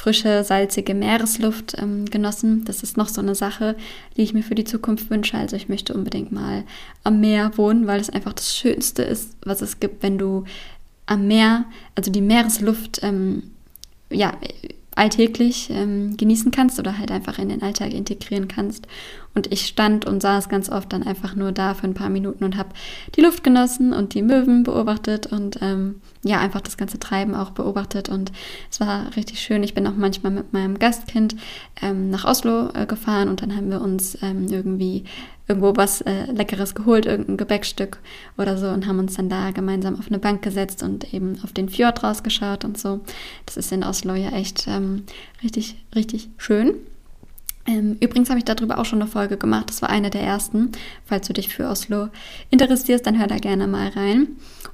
frische, 0.00 0.44
salzige 0.44 0.94
Meeresluft 0.94 1.76
ähm, 1.78 2.06
genossen. 2.06 2.64
Das 2.64 2.82
ist 2.82 2.96
noch 2.96 3.08
so 3.08 3.20
eine 3.20 3.34
Sache, 3.34 3.76
die 4.16 4.22
ich 4.22 4.32
mir 4.32 4.42
für 4.42 4.54
die 4.54 4.64
Zukunft 4.64 5.10
wünsche. 5.10 5.36
Also 5.36 5.56
ich 5.56 5.68
möchte 5.68 5.92
unbedingt 5.92 6.32
mal 6.32 6.64
am 7.04 7.20
Meer 7.20 7.52
wohnen, 7.56 7.86
weil 7.86 8.00
es 8.00 8.08
einfach 8.08 8.32
das 8.32 8.56
Schönste 8.56 9.02
ist, 9.02 9.36
was 9.44 9.60
es 9.60 9.78
gibt, 9.78 10.02
wenn 10.02 10.16
du 10.16 10.44
am 11.04 11.26
Meer, 11.26 11.66
also 11.96 12.10
die 12.10 12.22
Meeresluft, 12.22 13.00
ähm, 13.02 13.42
ja, 14.10 14.32
alltäglich 15.00 15.70
ähm, 15.70 16.18
genießen 16.18 16.50
kannst 16.50 16.78
oder 16.78 16.98
halt 16.98 17.10
einfach 17.10 17.38
in 17.38 17.48
den 17.48 17.62
Alltag 17.62 17.94
integrieren 17.94 18.48
kannst. 18.48 18.86
Und 19.34 19.50
ich 19.50 19.64
stand 19.64 20.04
und 20.04 20.20
saß 20.20 20.50
ganz 20.50 20.68
oft 20.68 20.92
dann 20.92 21.04
einfach 21.04 21.34
nur 21.34 21.52
da 21.52 21.72
für 21.72 21.86
ein 21.86 21.94
paar 21.94 22.10
Minuten 22.10 22.44
und 22.44 22.58
habe 22.58 22.68
die 23.16 23.22
Luft 23.22 23.42
genossen 23.42 23.94
und 23.94 24.12
die 24.12 24.20
Möwen 24.20 24.62
beobachtet 24.62 25.26
und 25.26 25.58
ähm, 25.62 26.02
ja, 26.22 26.38
einfach 26.38 26.60
das 26.60 26.76
ganze 26.76 26.98
Treiben 26.98 27.34
auch 27.34 27.50
beobachtet. 27.50 28.10
Und 28.10 28.30
es 28.70 28.78
war 28.80 29.16
richtig 29.16 29.40
schön. 29.40 29.62
Ich 29.62 29.72
bin 29.72 29.86
auch 29.86 29.96
manchmal 29.96 30.32
mit 30.32 30.52
meinem 30.52 30.78
Gastkind 30.78 31.34
ähm, 31.80 32.10
nach 32.10 32.26
Oslo 32.26 32.68
äh, 32.74 32.84
gefahren 32.84 33.30
und 33.30 33.40
dann 33.40 33.56
haben 33.56 33.70
wir 33.70 33.80
uns 33.80 34.18
ähm, 34.20 34.48
irgendwie 34.50 35.04
irgendwo 35.50 35.76
was 35.76 36.00
äh, 36.02 36.26
Leckeres 36.32 36.76
geholt, 36.76 37.06
irgendein 37.06 37.36
Gebäckstück 37.36 37.98
oder 38.38 38.56
so 38.56 38.68
und 38.68 38.86
haben 38.86 39.00
uns 39.00 39.14
dann 39.14 39.28
da 39.28 39.50
gemeinsam 39.50 39.98
auf 39.98 40.06
eine 40.06 40.20
Bank 40.20 40.42
gesetzt 40.42 40.82
und 40.84 41.12
eben 41.12 41.40
auf 41.42 41.52
den 41.52 41.68
Fjord 41.68 42.04
rausgeschaut 42.04 42.64
und 42.64 42.78
so. 42.78 43.00
Das 43.46 43.56
ist 43.56 43.72
in 43.72 43.82
Oslo 43.82 44.14
ja 44.14 44.30
echt 44.30 44.68
ähm, 44.68 45.02
richtig, 45.42 45.84
richtig 45.94 46.28
schön. 46.38 46.74
Ähm, 47.66 47.98
übrigens 48.00 48.30
habe 48.30 48.38
ich 48.38 48.44
darüber 48.44 48.78
auch 48.78 48.84
schon 48.84 49.02
eine 49.02 49.10
Folge 49.10 49.36
gemacht. 49.36 49.68
Das 49.68 49.82
war 49.82 49.90
eine 49.90 50.10
der 50.10 50.22
ersten. 50.22 50.72
Falls 51.04 51.26
du 51.26 51.32
dich 51.32 51.48
für 51.48 51.68
Oslo 51.68 52.08
interessierst, 52.50 53.06
dann 53.06 53.18
hör 53.18 53.26
da 53.26 53.36
gerne 53.36 53.66
mal 53.66 53.88
rein. 53.88 54.28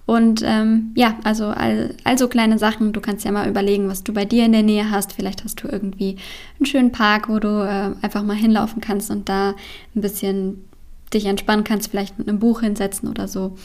Und 0.06 0.42
ähm, 0.44 0.92
ja, 0.94 1.18
also 1.24 1.46
all, 1.46 1.94
also 2.04 2.28
kleine 2.28 2.58
Sachen. 2.58 2.92
Du 2.92 3.00
kannst 3.00 3.24
ja 3.24 3.32
mal 3.32 3.48
überlegen, 3.48 3.88
was 3.88 4.04
du 4.04 4.12
bei 4.12 4.24
dir 4.24 4.44
in 4.44 4.52
der 4.52 4.62
Nähe 4.62 4.90
hast. 4.90 5.12
Vielleicht 5.12 5.42
hast 5.42 5.62
du 5.62 5.68
irgendwie 5.68 6.16
einen 6.58 6.66
schönen 6.66 6.92
Park, 6.92 7.28
wo 7.28 7.40
du 7.40 7.48
äh, 7.48 7.90
einfach 8.02 8.22
mal 8.22 8.36
hinlaufen 8.36 8.80
kannst 8.80 9.10
und 9.10 9.28
da 9.28 9.54
ein 9.94 10.00
bisschen 10.00 10.64
dich 11.12 11.26
entspannen 11.26 11.64
kannst, 11.64 11.90
vielleicht 11.90 12.18
mit 12.18 12.28
einem 12.28 12.38
Buch 12.38 12.60
hinsetzen 12.60 13.08
oder 13.08 13.26
so. 13.26 13.56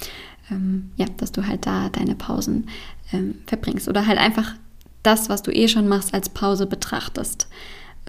Ähm, 0.49 0.91
ja, 0.95 1.05
dass 1.17 1.31
du 1.31 1.45
halt 1.45 1.67
da 1.67 1.89
deine 1.89 2.15
Pausen 2.15 2.67
ähm, 3.13 3.35
verbringst. 3.45 3.87
Oder 3.87 4.07
halt 4.07 4.17
einfach 4.17 4.55
das, 5.03 5.29
was 5.29 5.43
du 5.43 5.51
eh 5.51 5.67
schon 5.67 5.87
machst, 5.87 6.13
als 6.13 6.29
Pause 6.29 6.65
betrachtest. 6.65 7.47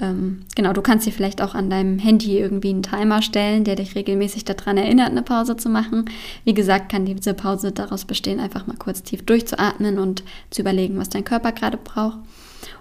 Ähm, 0.01 0.45
genau, 0.57 0.73
du 0.73 0.81
kannst 0.81 1.07
dir 1.07 1.13
vielleicht 1.13 1.43
auch 1.43 1.55
an 1.55 1.69
deinem 1.69 1.99
Handy 1.99 2.39
irgendwie 2.39 2.71
einen 2.71 2.83
Timer 2.83 3.21
stellen, 3.21 3.65
der 3.65 3.77
dich 3.77 3.95
regelmäßig 3.95 4.45
daran 4.45 4.79
erinnert, 4.79 5.11
eine 5.11 5.23
Pause 5.23 5.57
zu 5.57 5.69
machen. 5.69 6.07
Wie 6.45 6.55
gesagt, 6.55 6.91
kann 6.91 7.05
diese 7.05 7.35
Pause 7.35 7.73
daraus 7.73 8.05
bestehen, 8.05 8.41
einfach 8.41 8.67
mal 8.67 8.77
kurz 8.77 9.03
tief 9.03 9.25
durchzuatmen 9.25 9.99
und 9.99 10.23
zu 10.51 10.63
überlegen, 10.63 10.99
was 10.99 11.11
dein 11.11 11.25
Körper 11.25 11.53
gerade 11.53 11.77
braucht. 11.77 12.19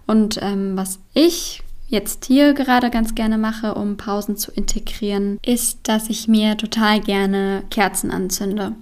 Und 0.07 0.39
ähm, 0.41 0.77
was 0.77 0.99
ich 1.13 1.63
jetzt 1.87 2.25
hier 2.25 2.53
gerade 2.53 2.89
ganz 2.89 3.15
gerne 3.15 3.37
mache, 3.37 3.75
um 3.75 3.97
Pausen 3.97 4.37
zu 4.37 4.51
integrieren, 4.51 5.37
ist, 5.45 5.79
dass 5.83 6.09
ich 6.09 6.29
mir 6.29 6.55
total 6.55 7.01
gerne 7.01 7.63
Kerzen 7.69 8.11
anzünde. 8.11 8.73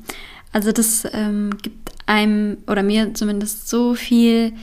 Also 0.53 0.71
das 0.71 1.07
ähm, 1.13 1.57
gibt 1.61 1.91
einem 2.05 2.57
oder 2.67 2.83
mir 2.83 3.13
zumindest 3.15 3.67
so 3.67 3.95
viel 3.95 4.53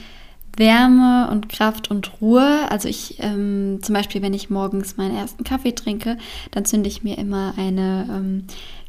Wärme 0.57 1.29
und 1.31 1.49
Kraft 1.49 1.89
und 1.89 2.21
Ruhe. 2.21 2.69
Also 2.69 2.87
ich 2.87 3.17
ähm, 3.19 3.79
zum 3.81 3.93
Beispiel, 3.93 4.21
wenn 4.21 4.33
ich 4.33 4.49
morgens 4.49 4.97
meinen 4.97 5.15
ersten 5.15 5.43
Kaffee 5.43 5.73
trinke, 5.73 6.17
dann 6.51 6.65
zünde 6.65 6.89
ich 6.89 7.03
mir 7.03 7.17
immer 7.17 7.53
eine 7.57 8.07
ähm, 8.09 8.43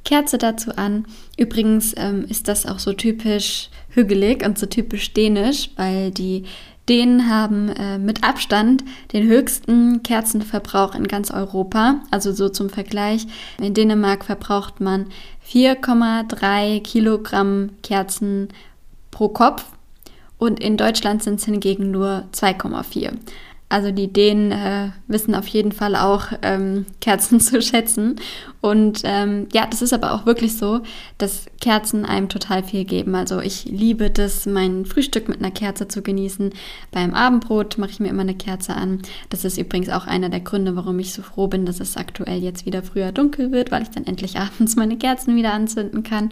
Kerze 0.05 0.39
dazu 0.39 0.77
an. 0.77 1.07
Übrigens 1.37 1.95
ähm, 1.97 2.25
ist 2.29 2.49
das 2.49 2.67
auch 2.67 2.79
so 2.79 2.93
typisch 2.93 3.71
hügelig 3.91 4.45
und 4.45 4.59
so 4.59 4.67
typisch 4.67 5.13
dänisch, 5.13 5.71
weil 5.77 6.11
die 6.11 6.45
Dänen 6.89 7.29
haben 7.29 7.69
äh, 7.69 7.99
mit 7.99 8.25
Abstand 8.25 8.83
den 9.13 9.29
höchsten 9.29 10.03
Kerzenverbrauch 10.03 10.95
in 10.95 11.07
ganz 11.07 11.31
Europa. 11.31 12.01
Also 12.11 12.33
so 12.33 12.49
zum 12.49 12.71
Vergleich. 12.71 13.27
In 13.61 13.75
Dänemark 13.75 14.25
verbraucht 14.25 14.81
man 14.81 15.07
4,3 15.47 16.83
Kilogramm 16.83 17.71
Kerzen 17.83 18.49
pro 19.11 19.29
Kopf 19.29 19.65
und 20.39 20.61
in 20.61 20.77
Deutschland 20.77 21.23
sind 21.23 21.41
es 21.41 21.45
hingegen 21.45 21.91
nur 21.91 22.25
2,4. 22.33 23.13
Also 23.69 23.91
die 23.91 24.11
Dänen 24.11 24.51
äh, 24.51 24.91
wissen 25.09 25.35
auf 25.35 25.47
jeden 25.49 25.73
Fall 25.73 25.95
auch 25.95 26.29
ähm, 26.43 26.87
Kerzen 27.01 27.41
zu 27.41 27.61
schätzen. 27.61 28.17
Und 28.61 29.03
ähm, 29.05 29.47
ja, 29.53 29.67
das 29.71 29.83
ist 29.83 29.93
aber 29.93 30.13
auch 30.13 30.27
wirklich 30.27 30.57
so, 30.57 30.81
dass 31.17 31.47
Kerzen 31.61 32.05
einem 32.05 32.29
total 32.29 32.65
viel 32.65 32.85
geben. 32.85 33.15
Also 33.15 33.41
ich 33.41 33.67
liebe 33.67 34.11
das, 34.11 34.47
mein 34.47 34.85
Frühstück 34.85 35.29
mit 35.29 35.39
einer 35.39 35.53
Kerze 35.53 35.87
zu 35.87 36.03
genießen. 36.03 36.51
Beim 36.91 37.15
Abendbrot 37.15 37.79
mache 37.79 37.91
ich 37.91 38.01
mir 38.01 38.09
immer 38.09 38.23
eine 38.23 38.35
Kerze 38.35 38.75
an. 38.75 39.03
Das 39.31 39.45
ist 39.45 39.59
übrigens 39.59 39.91
auch 39.91 40.07
einer 40.07 40.29
der 40.29 40.41
Gründe, 40.41 40.75
warum 40.75 40.99
ich 40.99 41.13
so 41.13 41.23
froh 41.23 41.47
bin, 41.47 41.67
dass 41.67 41.79
es 41.79 41.97
aktuell 41.97 42.43
jetzt 42.43 42.67
wieder 42.67 42.83
früher 42.83 43.13
dunkel 43.13 43.53
wird, 43.53 43.71
weil 43.71 43.83
ich 43.83 43.91
dann 43.91 44.07
endlich 44.07 44.39
abends 44.41 44.75
meine 44.75 44.97
Kerzen 44.99 45.37
wieder 45.37 45.53
anzünden 45.53 46.03
kann. 46.03 46.31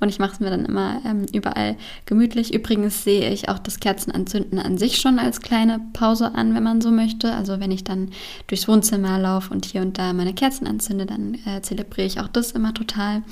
Und 0.00 0.08
ich 0.08 0.18
mache 0.18 0.32
es 0.32 0.40
mir 0.40 0.50
dann 0.50 0.64
immer 0.64 1.00
ähm, 1.04 1.26
überall 1.32 1.76
gemütlich. 2.06 2.54
Übrigens 2.54 3.04
sehe 3.04 3.30
ich 3.30 3.48
auch 3.48 3.58
das 3.58 3.80
Kerzenanzünden 3.80 4.58
an 4.58 4.78
sich 4.78 4.98
schon 4.98 5.18
als 5.18 5.40
kleine 5.40 5.80
Pause 5.92 6.34
an, 6.34 6.54
wenn 6.54 6.62
man 6.62 6.80
so 6.80 6.90
möchte. 6.90 7.32
Also 7.34 7.60
wenn 7.60 7.70
ich 7.70 7.84
dann 7.84 8.10
durchs 8.46 8.68
Wohnzimmer 8.68 9.18
laufe 9.18 9.52
und 9.52 9.64
hier 9.64 9.82
und 9.82 9.98
da 9.98 10.12
meine 10.12 10.34
Kerzen 10.34 10.66
anzünde, 10.66 11.06
dann 11.06 11.34
äh, 11.46 11.62
zelebriere 11.68 12.06
ich 12.06 12.20
auch 12.20 12.28
das 12.28 12.52
immer 12.52 12.74
total. 12.74 13.22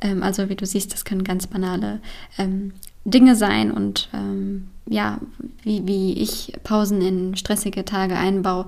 Ähm, 0.00 0.22
also 0.22 0.48
wie 0.48 0.56
du 0.56 0.66
siehst, 0.66 0.92
das 0.92 1.04
können 1.04 1.24
ganz 1.24 1.46
banale 1.46 2.00
ähm, 2.36 2.72
Dinge 3.04 3.36
sein 3.36 3.70
und 3.70 4.08
ähm, 4.12 4.68
ja, 4.86 5.18
wie, 5.62 5.86
wie 5.86 6.14
ich 6.14 6.52
Pausen 6.64 7.00
in 7.00 7.36
stressige 7.36 7.84
Tage 7.84 8.16
einbaue, 8.16 8.66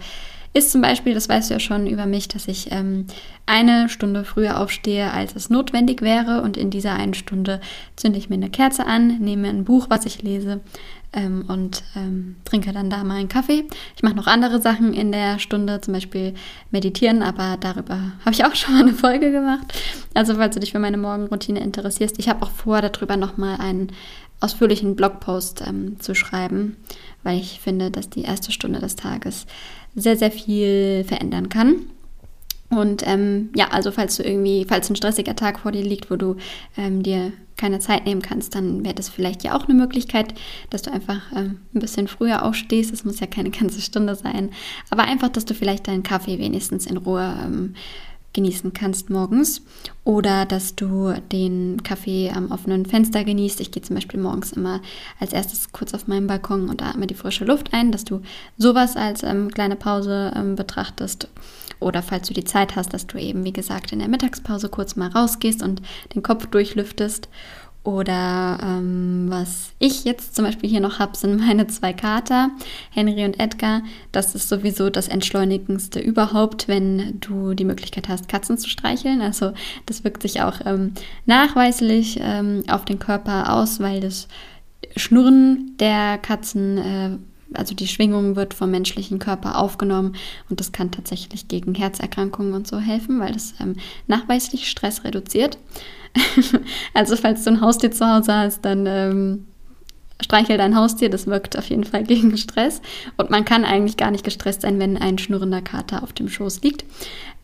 ist 0.53 0.73
zum 0.73 0.81
Beispiel, 0.81 1.15
das 1.15 1.29
weißt 1.29 1.49
du 1.49 1.55
ja 1.55 1.61
schon 1.61 1.87
über 1.87 2.07
mich, 2.07 2.27
dass 2.27 2.49
ich 2.49 2.73
ähm, 2.73 3.07
eine 3.47 3.89
Stunde 3.89 4.25
früher 4.25 4.59
aufstehe, 4.59 5.13
als 5.13 5.37
es 5.37 5.49
notwendig 5.49 6.03
wäre. 6.03 6.43
Und 6.43 6.57
in 6.57 6.71
dieser 6.71 6.95
einen 6.95 7.15
Stunde 7.15 7.61
zünde 7.95 8.19
ich 8.19 8.29
mir 8.29 8.35
eine 8.35 8.51
Kerze 8.51 8.85
an, 8.85 9.19
nehme 9.19 9.49
ein 9.49 9.65
Buch, 9.65 9.87
was 9.91 10.07
ich 10.07 10.23
lese, 10.23 10.61
ähm, 11.13 11.45
und 11.49 11.83
ähm, 11.97 12.37
trinke 12.45 12.73
dann 12.73 12.91
da 12.91 13.03
mal 13.05 13.17
einen 13.17 13.29
Kaffee. 13.29 13.65
Ich 13.97 14.03
mache 14.03 14.15
noch 14.15 14.27
andere 14.27 14.61
Sachen 14.61 14.95
in 14.95 15.13
der 15.13 15.39
Stunde, 15.39 15.81
zum 15.81 15.95
Beispiel 15.95 16.35
meditieren, 16.71 17.23
aber 17.23 17.57
darüber 17.59 18.13
habe 18.25 18.33
ich 18.33 18.45
auch 18.45 18.55
schon 18.55 18.75
mal 18.75 18.83
eine 18.83 18.95
Folge 18.95 19.33
gemacht. 19.33 19.67
Also 20.15 20.35
falls 20.35 20.55
du 20.55 20.61
dich 20.61 20.73
für 20.73 20.79
meine 20.79 20.99
Morgenroutine 20.99 21.61
interessierst, 21.61 22.19
ich 22.19 22.29
habe 22.29 22.43
auch 22.45 22.51
vor, 22.51 22.81
darüber 22.81 23.17
nochmal 23.17 23.61
einen 23.61 23.93
ausführlichen 24.41 24.97
Blogpost 24.97 25.63
ähm, 25.67 26.01
zu 26.01 26.15
schreiben, 26.15 26.77
weil 27.23 27.39
ich 27.39 27.61
finde, 27.61 27.91
dass 27.91 28.09
die 28.09 28.23
erste 28.23 28.53
Stunde 28.53 28.81
des 28.81 28.97
Tages 28.97 29.47
sehr, 29.95 30.17
sehr 30.17 30.31
viel 30.31 31.05
verändern 31.05 31.49
kann. 31.49 31.77
Und 32.71 33.07
ähm, 33.07 33.51
ja, 33.57 33.69
also 33.73 33.91
falls 33.91 34.17
du 34.17 34.23
irgendwie, 34.23 34.65
falls 34.67 34.89
ein 34.89 34.97
stressiger 34.97 35.35
Tag 35.35 35.59
vor 35.59 35.73
dir 35.73 35.83
liegt, 35.83 36.11
wo 36.11 36.17
du 36.17 36.37
ähm, 36.77 37.03
dir 37.03 37.33
keine 37.61 37.79
Zeit 37.79 38.07
nehmen 38.07 38.23
kannst, 38.23 38.55
dann 38.55 38.85
wäre 38.85 38.95
das 38.95 39.11
vielleicht 39.11 39.45
ja 39.45 39.55
auch 39.55 39.67
eine 39.67 39.75
Möglichkeit, 39.75 40.35
dass 40.71 40.83
du 40.83 40.91
einfach 40.91 41.21
ähm, 41.37 41.61
ein 41.75 41.81
bisschen 41.81 42.09
früher 42.09 42.43
aufstehst. 42.45 42.93
Es 42.93 43.05
muss 43.05 43.21
ja 43.21 43.27
keine 43.27 43.51
ganze 43.61 43.81
Stunde 43.81 44.15
sein, 44.15 44.51
aber 44.89 45.05
einfach, 45.05 45.29
dass 45.29 45.45
du 45.45 45.55
vielleicht 45.55 45.87
deinen 45.87 46.03
Kaffee 46.03 46.39
wenigstens 46.39 46.87
in 46.87 46.97
Ruhe 46.97 47.37
ähm, 47.45 47.75
genießen 48.33 48.73
kannst 48.73 49.11
morgens 49.11 49.63
oder 50.05 50.47
dass 50.47 50.77
du 50.77 51.13
den 51.33 51.83
Kaffee 51.83 52.31
am 52.31 52.51
offenen 52.51 52.87
Fenster 52.87 53.25
genießt. 53.25 53.61
Ich 53.61 53.71
gehe 53.73 53.83
zum 53.83 53.97
Beispiel 53.97 54.21
morgens 54.21 54.53
immer 54.53 54.81
als 55.19 55.33
erstes 55.33 55.73
kurz 55.73 55.95
auf 55.95 56.07
meinen 56.07 56.27
Balkon 56.27 56.69
und 56.69 56.83
atme 56.83 57.07
die 57.07 57.15
frische 57.15 57.45
Luft 57.45 57.73
ein, 57.73 57.91
dass 57.93 58.05
du 58.05 58.23
sowas 58.57 58.97
als 58.97 59.23
ähm, 59.23 59.51
kleine 59.51 59.77
Pause 59.77 60.33
ähm, 60.37 60.55
betrachtest. 60.55 61.29
Oder 61.81 62.03
falls 62.03 62.29
du 62.29 62.35
die 62.35 62.45
Zeit 62.45 62.77
hast, 62.77 62.93
dass 62.93 63.07
du 63.07 63.19
eben, 63.19 63.45
wie 63.45 63.53
gesagt, 63.53 63.93
in 63.93 63.99
der 64.01 64.09
Mittagspause 64.09 64.69
kurz 64.69 64.97
mal 64.97 65.09
rausgehst 65.09 65.63
und 65.63 65.81
den 66.15 66.23
Kopf 66.23 66.47
durchlüftest. 66.47 67.29
Oder 67.83 68.59
ähm, 68.63 69.27
was 69.29 69.73
ich 69.79 70.05
jetzt 70.05 70.35
zum 70.35 70.45
Beispiel 70.45 70.69
hier 70.69 70.81
noch 70.81 70.99
habe, 70.99 71.17
sind 71.17 71.41
meine 71.41 71.67
zwei 71.67 71.95
Kater, 71.95 72.51
Henry 72.91 73.25
und 73.25 73.41
Edgar. 73.41 73.83
Das 74.13 74.35
ist 74.35 74.51
sowieso 74.51 74.91
das 74.91 75.09
Entschleunigendste 75.09 75.99
überhaupt, 75.99 76.69
wenn 76.69 77.19
du 77.21 77.55
die 77.55 77.65
Möglichkeit 77.65 78.09
hast, 78.11 78.29
Katzen 78.29 78.59
zu 78.59 78.69
streicheln. 78.69 79.23
Also 79.23 79.53
das 79.87 80.05
wirkt 80.05 80.21
sich 80.21 80.43
auch 80.43 80.61
ähm, 80.67 80.93
nachweislich 81.25 82.19
ähm, 82.21 82.65
auf 82.69 82.85
den 82.85 82.99
Körper 82.99 83.55
aus, 83.55 83.81
weil 83.81 84.01
das 84.01 84.29
Schnurren 84.97 85.75
der 85.79 86.19
Katzen, 86.19 86.77
äh, 86.77 87.11
also 87.55 87.75
die 87.75 87.89
Schwingung 87.89 88.37
wird 88.37 88.53
vom 88.53 88.71
menschlichen 88.71 89.19
Körper 89.19 89.59
aufgenommen 89.59 90.17
und 90.51 90.61
das 90.61 90.73
kann 90.73 90.91
tatsächlich 90.91 91.49
gegen 91.49 91.75
Herzerkrankungen 91.75 92.53
und 92.53 92.67
so 92.67 92.79
helfen, 92.79 93.21
weil 93.21 93.33
das 93.33 93.55
ähm, 93.59 93.77
nachweislich 94.07 94.69
Stress 94.69 95.05
reduziert. 95.05 95.57
also 96.95 97.17
falls 97.17 97.45
du 97.45 97.51
ein 97.51 97.61
Haustier 97.61 97.91
zu 97.91 98.07
Hause 98.07 98.35
hast, 98.35 98.65
dann 98.65 98.87
ähm, 98.87 99.47
streichel 100.23 100.59
dein 100.59 100.77
Haustier, 100.77 101.11
das 101.11 101.27
wirkt 101.27 101.57
auf 101.57 101.69
jeden 101.69 101.85
Fall 101.85 102.05
gegen 102.05 102.37
Stress. 102.37 102.81
Und 103.17 103.31
man 103.31 103.45
kann 103.45 103.65
eigentlich 103.65 103.97
gar 103.97 104.11
nicht 104.11 104.25
gestresst 104.25 104.63
sein, 104.63 104.79
wenn 104.79 104.97
ein 104.97 105.19
schnurrender 105.19 105.63
Kater 105.63 106.03
auf 106.03 106.13
dem 106.13 106.29
Schoß 106.29 106.63
liegt. 106.63 106.85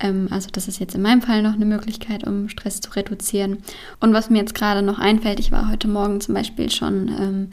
Ähm, 0.00 0.28
also 0.30 0.48
das 0.50 0.68
ist 0.68 0.78
jetzt 0.78 0.94
in 0.94 1.02
meinem 1.02 1.22
Fall 1.22 1.42
noch 1.42 1.54
eine 1.54 1.66
Möglichkeit, 1.66 2.26
um 2.26 2.48
Stress 2.48 2.80
zu 2.80 2.90
reduzieren. 2.90 3.58
Und 4.00 4.12
was 4.12 4.30
mir 4.30 4.38
jetzt 4.38 4.54
gerade 4.54 4.82
noch 4.82 4.98
einfällt, 4.98 5.40
ich 5.40 5.52
war 5.52 5.70
heute 5.70 5.88
Morgen 5.88 6.20
zum 6.20 6.34
Beispiel 6.34 6.70
schon 6.70 7.08
ähm, 7.08 7.50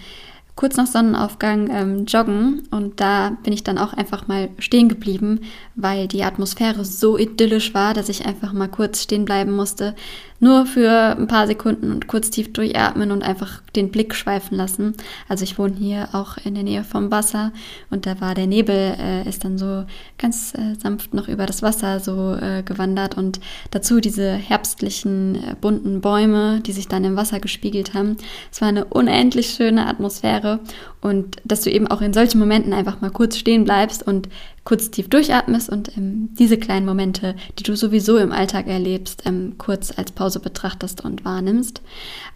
kurz 0.55 0.77
nach 0.77 0.87
Sonnenaufgang 0.87 1.69
ähm, 1.71 2.05
joggen. 2.05 2.67
Und 2.69 2.99
da 2.99 3.37
bin 3.43 3.53
ich 3.53 3.63
dann 3.63 3.77
auch 3.77 3.93
einfach 3.93 4.27
mal 4.27 4.49
stehen 4.59 4.87
geblieben, 4.87 5.41
weil 5.75 6.07
die 6.07 6.23
Atmosphäre 6.23 6.85
so 6.85 7.17
idyllisch 7.17 7.73
war, 7.73 7.93
dass 7.93 8.09
ich 8.09 8.25
einfach 8.25 8.53
mal 8.53 8.67
kurz 8.67 9.01
stehen 9.01 9.25
bleiben 9.25 9.51
musste, 9.51 9.95
nur 10.39 10.65
für 10.65 11.17
ein 11.17 11.27
paar 11.27 11.47
Sekunden 11.47 11.91
und 11.91 12.07
kurz 12.07 12.29
tief 12.29 12.53
durchatmen 12.53 13.11
und 13.11 13.23
einfach 13.23 13.62
den 13.75 13.91
Blick 13.91 14.15
schweifen 14.15 14.55
lassen. 14.57 14.95
Also 15.27 15.43
ich 15.43 15.57
wohne 15.57 15.75
hier 15.75 16.09
auch 16.13 16.37
in 16.37 16.55
der 16.55 16.63
Nähe 16.63 16.83
vom 16.83 17.11
Wasser 17.11 17.51
und 17.89 18.05
da 18.05 18.21
war 18.21 18.35
der 18.35 18.47
Nebel, 18.47 18.95
äh, 18.99 19.27
ist 19.27 19.43
dann 19.43 19.57
so 19.57 19.85
ganz 20.17 20.53
äh, 20.53 20.75
sanft 20.79 21.13
noch 21.13 21.27
über 21.27 21.45
das 21.45 21.61
Wasser 21.61 21.99
so 21.99 22.35
äh, 22.35 22.63
gewandert 22.63 23.17
und 23.17 23.39
dazu 23.71 23.99
diese 23.99 24.31
herbstlichen 24.31 25.35
äh, 25.35 25.55
bunten 25.59 26.01
Bäume, 26.01 26.61
die 26.61 26.71
sich 26.71 26.87
dann 26.87 27.03
im 27.03 27.15
Wasser 27.15 27.39
gespiegelt 27.39 27.93
haben. 27.93 28.17
Es 28.51 28.61
war 28.61 28.67
eine 28.67 28.85
unendlich 28.85 29.49
schöne 29.49 29.87
Atmosphäre 29.87 30.59
und 31.03 31.37
dass 31.43 31.61
du 31.61 31.69
eben 31.69 31.87
auch 31.87 32.01
in 32.01 32.13
solchen 32.13 32.39
Momenten 32.39 32.71
einfach 32.71 33.01
mal 33.01 33.11
kurz 33.11 33.37
stehen 33.37 33.65
bleibst 33.65 34.07
und 34.07 34.29
kurz 34.63 34.89
tief 34.89 35.09
durchatmest 35.09 35.69
und 35.69 35.97
ähm, 35.97 36.29
diese 36.39 36.57
kleinen 36.57 36.85
Momente, 36.85 37.35
die 37.59 37.63
du 37.63 37.75
sowieso 37.75 38.17
im 38.17 38.31
Alltag 38.31 38.67
erlebst, 38.67 39.23
ähm, 39.25 39.55
kurz 39.57 39.91
als 39.97 40.13
Pause 40.13 40.39
betrachtest 40.39 41.03
und 41.03 41.25
wahrnimmst. 41.25 41.81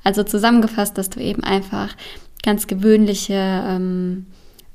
Also 0.04 0.24
zusammengefasst, 0.24 0.98
dass 0.98 1.10
du 1.10 1.22
eben 1.22 1.44
einfach 1.44 1.96
ganz 2.44 2.68
gewöhnliche 2.68 3.34
ähm, 3.36 4.26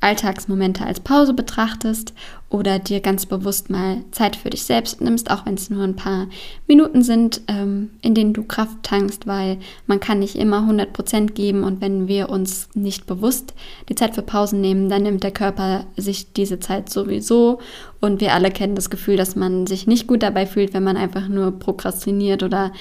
Alltagsmomente 0.02 0.84
als 0.84 1.00
Pause 1.00 1.32
betrachtest 1.32 2.12
oder 2.50 2.78
dir 2.80 3.00
ganz 3.00 3.24
bewusst 3.24 3.70
mal 3.70 4.02
Zeit 4.10 4.34
für 4.34 4.50
dich 4.50 4.64
selbst 4.64 5.00
nimmst, 5.00 5.30
auch 5.30 5.46
wenn 5.46 5.54
es 5.54 5.70
nur 5.70 5.84
ein 5.84 5.94
paar 5.94 6.26
Minuten 6.66 7.02
sind, 7.02 7.40
ähm, 7.46 7.90
in 8.02 8.14
denen 8.14 8.32
du 8.32 8.42
Kraft 8.42 8.82
tankst, 8.82 9.26
weil 9.28 9.58
man 9.86 10.00
kann 10.00 10.18
nicht 10.18 10.34
immer 10.34 10.58
100 10.58 10.92
Prozent 10.92 11.34
geben 11.36 11.62
und 11.62 11.80
wenn 11.80 12.08
wir 12.08 12.30
uns 12.30 12.68
nicht 12.74 13.06
bewusst 13.06 13.54
die 13.88 13.94
Zeit 13.94 14.16
für 14.16 14.22
Pausen 14.22 14.60
nehmen, 14.60 14.88
dann 14.88 15.04
nimmt 15.04 15.22
der 15.22 15.30
Körper 15.30 15.86
sich 15.96 16.32
diese 16.32 16.58
Zeit 16.58 16.90
sowieso 16.90 17.60
und 18.00 18.20
wir 18.20 18.34
alle 18.34 18.50
kennen 18.50 18.74
das 18.74 18.90
Gefühl, 18.90 19.16
dass 19.16 19.36
man 19.36 19.68
sich 19.68 19.86
nicht 19.86 20.08
gut 20.08 20.24
dabei 20.24 20.46
fühlt, 20.46 20.74
wenn 20.74 20.82
man 20.82 20.96
einfach 20.96 21.28
nur 21.28 21.52
prokrastiniert 21.52 22.42
oder 22.42 22.72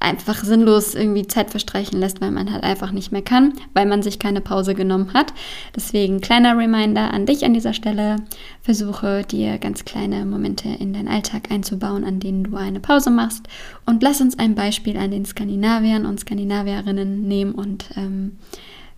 einfach 0.00 0.44
sinnlos 0.44 0.94
irgendwie 0.94 1.26
Zeit 1.26 1.50
verstreichen 1.50 1.98
lässt, 1.98 2.20
weil 2.20 2.30
man 2.30 2.52
halt 2.52 2.62
einfach 2.64 2.92
nicht 2.92 3.12
mehr 3.12 3.22
kann, 3.22 3.54
weil 3.74 3.86
man 3.86 4.02
sich 4.02 4.18
keine 4.18 4.40
Pause 4.40 4.74
genommen 4.74 5.14
hat. 5.14 5.32
Deswegen 5.74 6.20
kleiner 6.20 6.56
Reminder 6.56 7.12
an 7.12 7.26
dich 7.26 7.44
an 7.44 7.54
dieser 7.54 7.72
Stelle. 7.72 8.16
Versuche 8.62 9.22
dir 9.22 9.58
ganz 9.58 9.84
kleine 9.84 10.24
Momente 10.26 10.68
in 10.68 10.92
deinen 10.92 11.08
Alltag 11.08 11.50
einzubauen, 11.50 12.04
an 12.04 12.20
denen 12.20 12.44
du 12.44 12.56
eine 12.56 12.80
Pause 12.80 13.10
machst. 13.10 13.48
Und 13.86 14.02
lass 14.02 14.20
uns 14.20 14.38
ein 14.38 14.54
Beispiel 14.54 14.96
an 14.96 15.10
den 15.10 15.24
Skandinaviern 15.24 16.06
und 16.06 16.20
Skandinavierinnen 16.20 17.26
nehmen 17.26 17.52
und 17.52 17.86
ähm, 17.96 18.38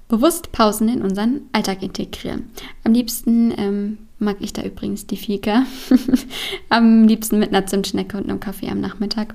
bewusst 0.08 0.52
Pausen 0.52 0.88
in 0.88 1.02
unseren 1.02 1.42
Alltag 1.52 1.82
integrieren. 1.82 2.50
Am 2.84 2.92
liebsten 2.92 3.52
ähm, 3.56 3.98
mag 4.18 4.36
ich 4.40 4.52
da 4.52 4.62
übrigens 4.62 5.06
die 5.06 5.16
Fika. 5.16 5.64
am 6.68 7.06
liebsten 7.06 7.38
mit 7.38 7.50
einer 7.50 7.66
Zimtschnecke 7.66 8.16
und 8.16 8.28
einem 8.28 8.40
Kaffee 8.40 8.68
am 8.68 8.80
Nachmittag. 8.80 9.34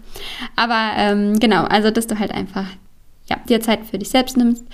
Aber 0.55 0.91
ähm, 0.97 1.39
genau, 1.39 1.63
also 1.63 1.91
dass 1.91 2.07
du 2.07 2.19
halt 2.19 2.31
einfach 2.31 2.67
ja, 3.29 3.37
dir 3.47 3.61
Zeit 3.61 3.85
für 3.85 3.97
dich 3.97 4.09
selbst 4.09 4.37
nimmst. 4.37 4.65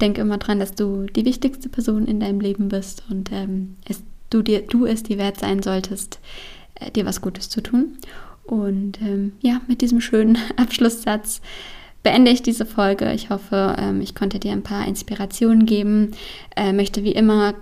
Denke 0.00 0.20
immer 0.20 0.38
dran, 0.38 0.60
dass 0.60 0.74
du 0.74 1.06
die 1.06 1.24
wichtigste 1.24 1.68
Person 1.68 2.06
in 2.06 2.20
deinem 2.20 2.40
Leben 2.40 2.68
bist 2.68 3.02
und 3.10 3.32
ähm, 3.32 3.76
es, 3.88 4.02
du, 4.30 4.42
dir, 4.42 4.62
du 4.62 4.86
es 4.86 5.02
dir 5.02 5.18
wert 5.18 5.40
sein 5.40 5.62
solltest, 5.62 6.20
äh, 6.76 6.90
dir 6.90 7.04
was 7.04 7.20
Gutes 7.20 7.48
zu 7.48 7.62
tun. 7.62 7.98
Und 8.44 9.00
ähm, 9.02 9.32
ja, 9.40 9.60
mit 9.66 9.82
diesem 9.82 10.00
schönen 10.00 10.38
Abschlusssatz 10.56 11.42
beende 12.02 12.30
ich 12.30 12.42
diese 12.42 12.64
Folge. 12.64 13.12
Ich 13.12 13.28
hoffe, 13.28 13.76
ähm, 13.78 14.00
ich 14.00 14.14
konnte 14.14 14.38
dir 14.38 14.52
ein 14.52 14.62
paar 14.62 14.86
Inspirationen 14.86 15.66
geben. 15.66 16.12
Äh, 16.56 16.72
möchte 16.72 17.02
wie 17.02 17.12
immer 17.12 17.54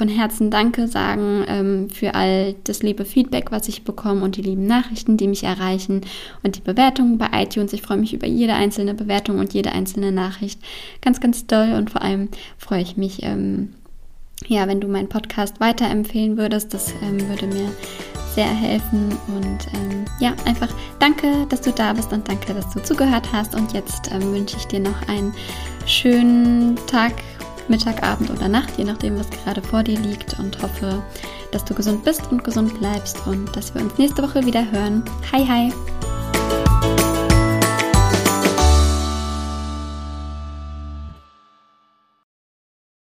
von 0.00 0.08
Herzen 0.08 0.50
Danke 0.50 0.88
sagen 0.88 1.44
ähm, 1.46 1.90
für 1.90 2.14
all 2.14 2.54
das 2.64 2.82
liebe 2.82 3.04
Feedback, 3.04 3.52
was 3.52 3.68
ich 3.68 3.84
bekomme 3.84 4.24
und 4.24 4.36
die 4.36 4.40
lieben 4.40 4.66
Nachrichten, 4.66 5.18
die 5.18 5.28
mich 5.28 5.44
erreichen 5.44 6.00
und 6.42 6.56
die 6.56 6.62
Bewertungen 6.62 7.18
bei 7.18 7.28
iTunes. 7.34 7.74
Ich 7.74 7.82
freue 7.82 7.98
mich 7.98 8.14
über 8.14 8.26
jede 8.26 8.54
einzelne 8.54 8.94
Bewertung 8.94 9.38
und 9.38 9.52
jede 9.52 9.72
einzelne 9.72 10.10
Nachricht. 10.10 10.58
Ganz, 11.02 11.20
ganz 11.20 11.46
toll 11.46 11.74
und 11.76 11.90
vor 11.90 12.00
allem 12.00 12.30
freue 12.56 12.80
ich 12.80 12.96
mich, 12.96 13.22
ähm, 13.24 13.74
ja, 14.46 14.66
wenn 14.66 14.80
du 14.80 14.88
meinen 14.88 15.10
Podcast 15.10 15.60
weiterempfehlen 15.60 16.38
würdest. 16.38 16.72
Das 16.72 16.94
ähm, 17.02 17.28
würde 17.28 17.46
mir 17.46 17.70
sehr 18.34 18.48
helfen. 18.48 19.18
Und 19.28 19.66
ähm, 19.74 20.06
ja, 20.18 20.34
einfach 20.46 20.74
danke, 20.98 21.44
dass 21.50 21.60
du 21.60 21.72
da 21.72 21.92
bist 21.92 22.10
und 22.10 22.26
danke, 22.26 22.54
dass 22.54 22.72
du 22.72 22.82
zugehört 22.82 23.28
hast. 23.34 23.54
Und 23.54 23.74
jetzt 23.74 24.10
ähm, 24.10 24.32
wünsche 24.32 24.56
ich 24.56 24.64
dir 24.64 24.80
noch 24.80 25.08
einen 25.08 25.34
schönen 25.84 26.76
Tag, 26.86 27.12
Mittag, 27.70 28.02
Abend 28.02 28.30
oder 28.30 28.48
Nacht, 28.48 28.76
je 28.76 28.84
nachdem, 28.84 29.18
was 29.18 29.30
gerade 29.30 29.62
vor 29.62 29.82
dir 29.82 29.98
liegt. 29.98 30.38
Und 30.38 30.60
hoffe, 30.60 31.02
dass 31.52 31.64
du 31.64 31.74
gesund 31.74 32.04
bist 32.04 32.30
und 32.30 32.44
gesund 32.44 32.78
bleibst 32.78 33.26
und 33.26 33.54
dass 33.56 33.74
wir 33.74 33.82
uns 33.82 33.96
nächste 33.96 34.22
Woche 34.22 34.44
wieder 34.44 34.70
hören. 34.70 35.04
Hi, 35.32 35.46
hi! 35.46 36.09